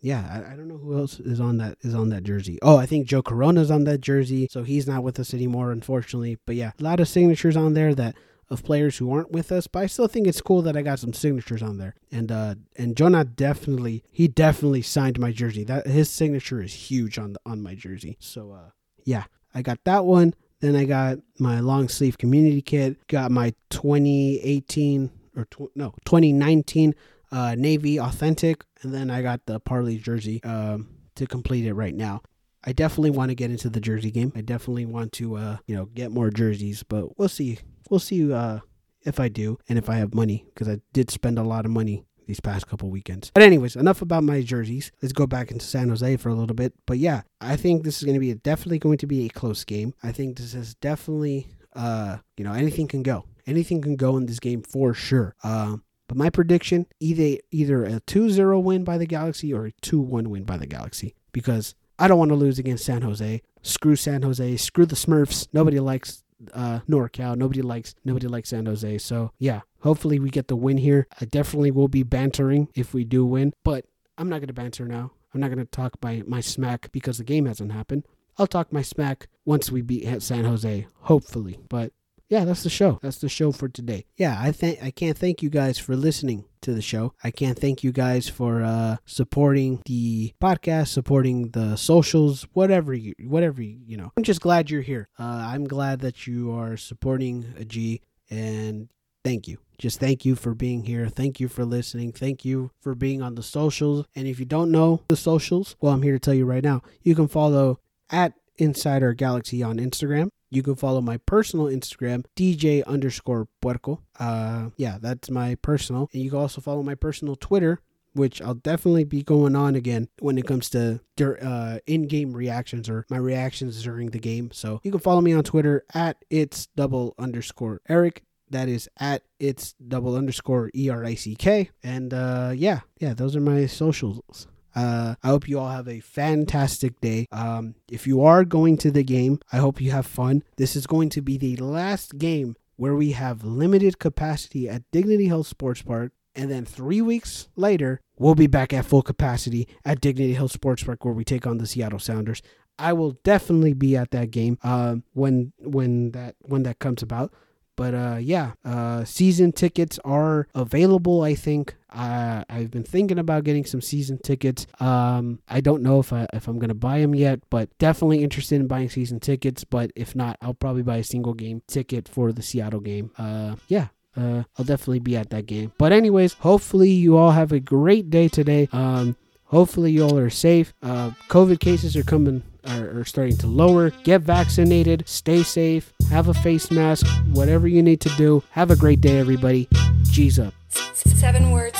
[0.04, 2.58] yeah, I, I, don't know who else is on that is on that jersey.
[2.60, 6.36] Oh, I think Joe Corona's on that jersey, so he's not with us anymore, unfortunately.
[6.44, 8.14] But yeah, a lot of signatures on there that
[8.50, 9.66] of players who aren't with us.
[9.66, 11.94] But I still think it's cool that I got some signatures on there.
[12.12, 15.64] And uh and Jonah definitely he definitely signed my jersey.
[15.64, 18.18] That his signature is huge on the on my jersey.
[18.20, 18.70] So uh
[19.06, 19.24] yeah,
[19.54, 20.34] I got that one.
[20.60, 23.06] Then I got my long sleeve community kit.
[23.06, 26.94] Got my 2018 or tw- no 2019
[27.34, 31.94] uh, Navy Authentic, and then I got the Parley jersey um, to complete it right
[31.94, 32.22] now.
[32.64, 34.32] I definitely want to get into the jersey game.
[34.36, 37.58] I definitely want to, uh, you know, get more jerseys, but we'll see.
[37.90, 38.60] We'll see uh,
[39.02, 41.72] if I do and if I have money because I did spend a lot of
[41.72, 43.32] money these past couple weekends.
[43.34, 44.92] But anyways, enough about my jerseys.
[45.02, 46.72] Let's go back into San Jose for a little bit.
[46.86, 49.28] But yeah, I think this is going to be a, definitely going to be a
[49.28, 49.92] close game.
[50.02, 53.24] I think this is definitely, uh, you know, anything can go.
[53.46, 55.34] Anything can go in this game for sure.
[55.42, 55.82] Um,
[56.14, 60.44] but my prediction either either a 2-0 win by the Galaxy or a 2-1 win
[60.44, 63.42] by the Galaxy because I don't want to lose against San Jose.
[63.62, 64.56] Screw San Jose.
[64.56, 65.48] Screw the Smurfs.
[65.52, 67.36] Nobody likes uh, NorCal.
[67.36, 68.98] Nobody likes nobody likes San Jose.
[68.98, 71.06] So yeah, hopefully we get the win here.
[71.20, 73.84] I definitely will be bantering if we do win, but
[74.16, 75.12] I'm not gonna banter now.
[75.32, 78.06] I'm not gonna talk my my smack because the game hasn't happened.
[78.38, 81.60] I'll talk my smack once we beat San Jose, hopefully.
[81.68, 81.92] But
[82.28, 82.98] yeah, that's the show.
[83.02, 84.06] That's the show for today.
[84.16, 87.12] Yeah, I think I can't thank you guys for listening to the show.
[87.22, 93.14] I can't thank you guys for uh, supporting the podcast, supporting the socials, whatever you,
[93.24, 94.12] whatever you, you know.
[94.16, 95.08] I'm just glad you're here.
[95.18, 98.00] Uh, I'm glad that you are supporting a G,
[98.30, 98.88] and
[99.22, 99.58] thank you.
[99.78, 101.08] Just thank you for being here.
[101.08, 102.12] Thank you for listening.
[102.12, 104.06] Thank you for being on the socials.
[104.14, 106.82] And if you don't know the socials, well, I'm here to tell you right now.
[107.02, 110.28] You can follow at Insider Galaxy on Instagram.
[110.54, 114.00] You can follow my personal Instagram, DJ underscore Puerco.
[114.20, 116.08] Uh, yeah, that's my personal.
[116.12, 117.80] And you can also follow my personal Twitter,
[118.12, 123.04] which I'll definitely be going on again when it comes to uh, in-game reactions or
[123.10, 124.52] my reactions during the game.
[124.52, 128.22] So you can follow me on Twitter at it's double underscore Eric.
[128.50, 131.70] That is at it's double underscore E R I C K.
[131.82, 134.46] And uh, yeah, yeah, those are my socials.
[134.74, 137.26] Uh, I hope you all have a fantastic day.
[137.30, 140.42] Um, if you are going to the game, I hope you have fun.
[140.56, 145.28] This is going to be the last game where we have limited capacity at Dignity
[145.28, 146.12] Health Sports Park.
[146.34, 150.82] And then three weeks later, we'll be back at full capacity at Dignity Health Sports
[150.82, 152.42] Park where we take on the Seattle Sounders.
[152.76, 157.32] I will definitely be at that game um, when when that when that comes about.
[157.76, 161.22] But uh, yeah, uh, season tickets are available.
[161.22, 164.66] I think uh, I've been thinking about getting some season tickets.
[164.80, 168.60] Um, I don't know if I if I'm gonna buy them yet, but definitely interested
[168.60, 169.64] in buying season tickets.
[169.64, 173.10] But if not, I'll probably buy a single game ticket for the Seattle game.
[173.18, 175.72] Uh, yeah, uh, I'll definitely be at that game.
[175.78, 178.68] But anyways, hopefully you all have a great day today.
[178.72, 179.16] Um,
[179.54, 180.74] hopefully you all are safe.
[180.82, 183.90] Uh, COVID cases are coming are, are starting to lower.
[184.02, 188.42] Get vaccinated, stay safe, have a face mask, whatever you need to do.
[188.50, 189.68] Have a great day, everybody.
[190.10, 190.54] G's up.
[190.70, 191.78] Seven words